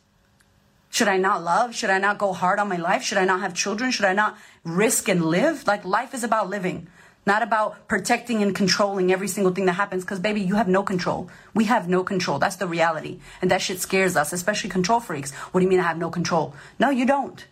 Should 0.92 1.08
I 1.08 1.18
not 1.18 1.44
love? 1.44 1.74
Should 1.74 1.90
I 1.90 1.98
not 1.98 2.18
go 2.18 2.34
hard 2.34 2.60
on 2.60 2.70
my 2.70 2.76
life? 2.76 3.02
Should 3.02 3.18
I 3.18 3.26
not 3.26 3.40
have 3.40 3.54
children? 3.54 3.92
Should 3.92 4.06
I 4.06 4.14
not 4.14 4.38
risk 4.64 5.10
and 5.10 5.26
live? 5.26 5.66
Like 5.66 5.86
life 5.86 6.14
is 6.14 6.24
about 6.24 6.50
living 6.50 6.88
not 7.26 7.44
about 7.44 7.88
protecting 7.88 8.42
and 8.42 8.56
controlling 8.56 9.12
every 9.12 9.28
single 9.28 9.54
thing 9.54 9.66
that 9.66 9.74
happens 9.74 10.04
because 10.04 10.20
baby 10.20 10.42
you 10.42 10.56
have 10.56 10.68
no 10.68 10.82
control 10.82 11.30
we 11.54 11.66
have 11.66 11.88
no 11.88 12.04
control 12.04 12.40
that's 12.40 12.56
the 12.56 12.68
reality 12.68 13.20
and 13.42 13.52
that 13.52 13.62
shit 13.62 13.80
scares 13.80 14.16
us 14.16 14.34
especially 14.34 14.70
control 14.70 15.00
freaks 15.00 15.32
what 15.52 15.60
do 15.60 15.66
you 15.66 15.70
mean 15.70 15.80
i 15.80 15.84
have 15.84 15.98
no 15.98 16.10
control 16.10 16.54
no 16.80 16.90
you 16.90 17.06
don't 17.06 17.46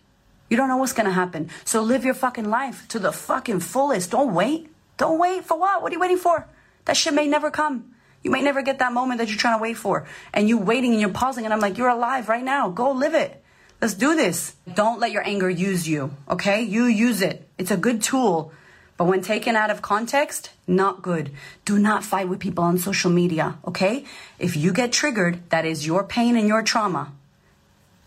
You 0.50 0.56
don't 0.56 0.66
know 0.66 0.78
what's 0.78 0.92
gonna 0.92 1.12
happen. 1.12 1.48
So 1.64 1.80
live 1.80 2.04
your 2.04 2.14
fucking 2.14 2.50
life 2.50 2.88
to 2.88 2.98
the 2.98 3.12
fucking 3.12 3.60
fullest. 3.60 4.10
Don't 4.10 4.34
wait. 4.34 4.66
Don't 4.96 5.18
wait 5.18 5.44
for 5.44 5.56
what? 5.56 5.80
What 5.80 5.92
are 5.92 5.94
you 5.94 6.00
waiting 6.00 6.18
for? 6.18 6.44
That 6.86 6.96
shit 6.96 7.14
may 7.14 7.28
never 7.28 7.52
come. 7.52 7.94
You 8.24 8.32
may 8.32 8.42
never 8.42 8.60
get 8.60 8.80
that 8.80 8.92
moment 8.92 9.18
that 9.18 9.28
you're 9.28 9.38
trying 9.38 9.56
to 9.58 9.62
wait 9.62 9.76
for. 9.76 10.08
And 10.34 10.48
you 10.48 10.58
waiting 10.58 10.90
and 10.90 11.00
you're 11.00 11.14
pausing 11.14 11.44
and 11.44 11.54
I'm 11.54 11.60
like, 11.60 11.78
you're 11.78 11.88
alive 11.88 12.28
right 12.28 12.42
now. 12.42 12.68
Go 12.68 12.90
live 12.90 13.14
it. 13.14 13.40
Let's 13.80 13.94
do 13.94 14.16
this. 14.16 14.56
Don't 14.74 14.98
let 14.98 15.12
your 15.12 15.22
anger 15.24 15.48
use 15.48 15.86
you, 15.88 16.10
okay? 16.28 16.62
You 16.62 16.84
use 16.84 17.22
it. 17.22 17.48
It's 17.56 17.70
a 17.70 17.78
good 17.78 18.02
tool. 18.02 18.52
But 19.00 19.06
when 19.06 19.22
taken 19.22 19.56
out 19.56 19.70
of 19.70 19.80
context, 19.80 20.50
not 20.66 21.00
good. 21.00 21.30
Do 21.64 21.78
not 21.78 22.04
fight 22.04 22.28
with 22.28 22.38
people 22.38 22.64
on 22.64 22.76
social 22.76 23.10
media, 23.10 23.56
okay? 23.66 24.04
If 24.38 24.58
you 24.58 24.74
get 24.74 24.92
triggered, 24.92 25.40
that 25.48 25.64
is 25.64 25.86
your 25.86 26.04
pain 26.04 26.36
and 26.36 26.46
your 26.46 26.62
trauma. 26.62 27.10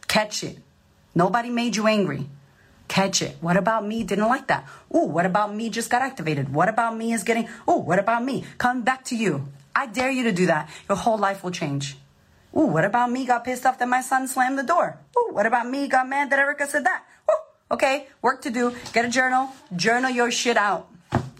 Catch 0.07 0.43
it. 0.43 0.59
Nobody 1.15 1.49
made 1.49 1.75
you 1.75 1.87
angry. 1.87 2.29
Catch 2.87 3.23
it. 3.23 3.37
What 3.41 3.57
about 3.57 3.87
me 3.87 4.03
didn't 4.03 4.27
like 4.27 4.45
that? 4.49 4.69
Ooh, 4.93 5.07
what 5.07 5.25
about 5.25 5.55
me 5.55 5.71
just 5.71 5.89
got 5.89 6.03
activated? 6.03 6.53
What 6.53 6.69
about 6.69 6.95
me 6.95 7.11
is 7.11 7.23
getting, 7.23 7.49
ooh, 7.67 7.79
what 7.79 7.97
about 7.97 8.23
me? 8.23 8.45
Come 8.59 8.83
back 8.83 9.03
to 9.05 9.15
you. 9.15 9.47
I 9.75 9.87
dare 9.87 10.11
you 10.11 10.21
to 10.25 10.31
do 10.31 10.45
that. 10.45 10.69
Your 10.87 10.99
whole 10.99 11.17
life 11.17 11.43
will 11.43 11.49
change. 11.49 11.97
Ooh, 12.55 12.67
what 12.67 12.85
about 12.85 13.09
me 13.09 13.25
got 13.25 13.45
pissed 13.45 13.65
off 13.65 13.79
that 13.79 13.87
my 13.87 14.01
son 14.01 14.27
slammed 14.27 14.59
the 14.59 14.63
door? 14.63 14.99
Ooh, 15.17 15.33
what 15.33 15.47
about 15.47 15.67
me 15.67 15.87
got 15.87 16.07
mad 16.07 16.29
that 16.29 16.37
Erika 16.37 16.67
said 16.67 16.85
that? 16.85 17.03
Okay, 17.73 18.05
work 18.21 18.43
to 18.43 18.51
do. 18.51 18.71
Get 18.93 19.03
a 19.03 19.09
journal. 19.09 19.49
Journal 19.75 20.11
your 20.11 20.29
shit 20.29 20.57
out. 20.57 20.89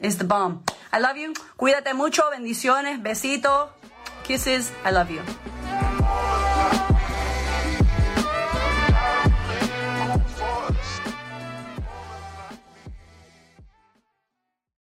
It's 0.02 0.16
the 0.16 0.26
bomb. 0.26 0.64
I 0.92 0.98
love 0.98 1.16
you. 1.16 1.34
Cuídate 1.60 1.94
mucho. 1.94 2.24
Bendiciones. 2.32 2.98
Besito. 3.04 3.70
Kisses. 4.24 4.72
I 4.84 4.90
love 4.90 5.12
you. 5.12 5.22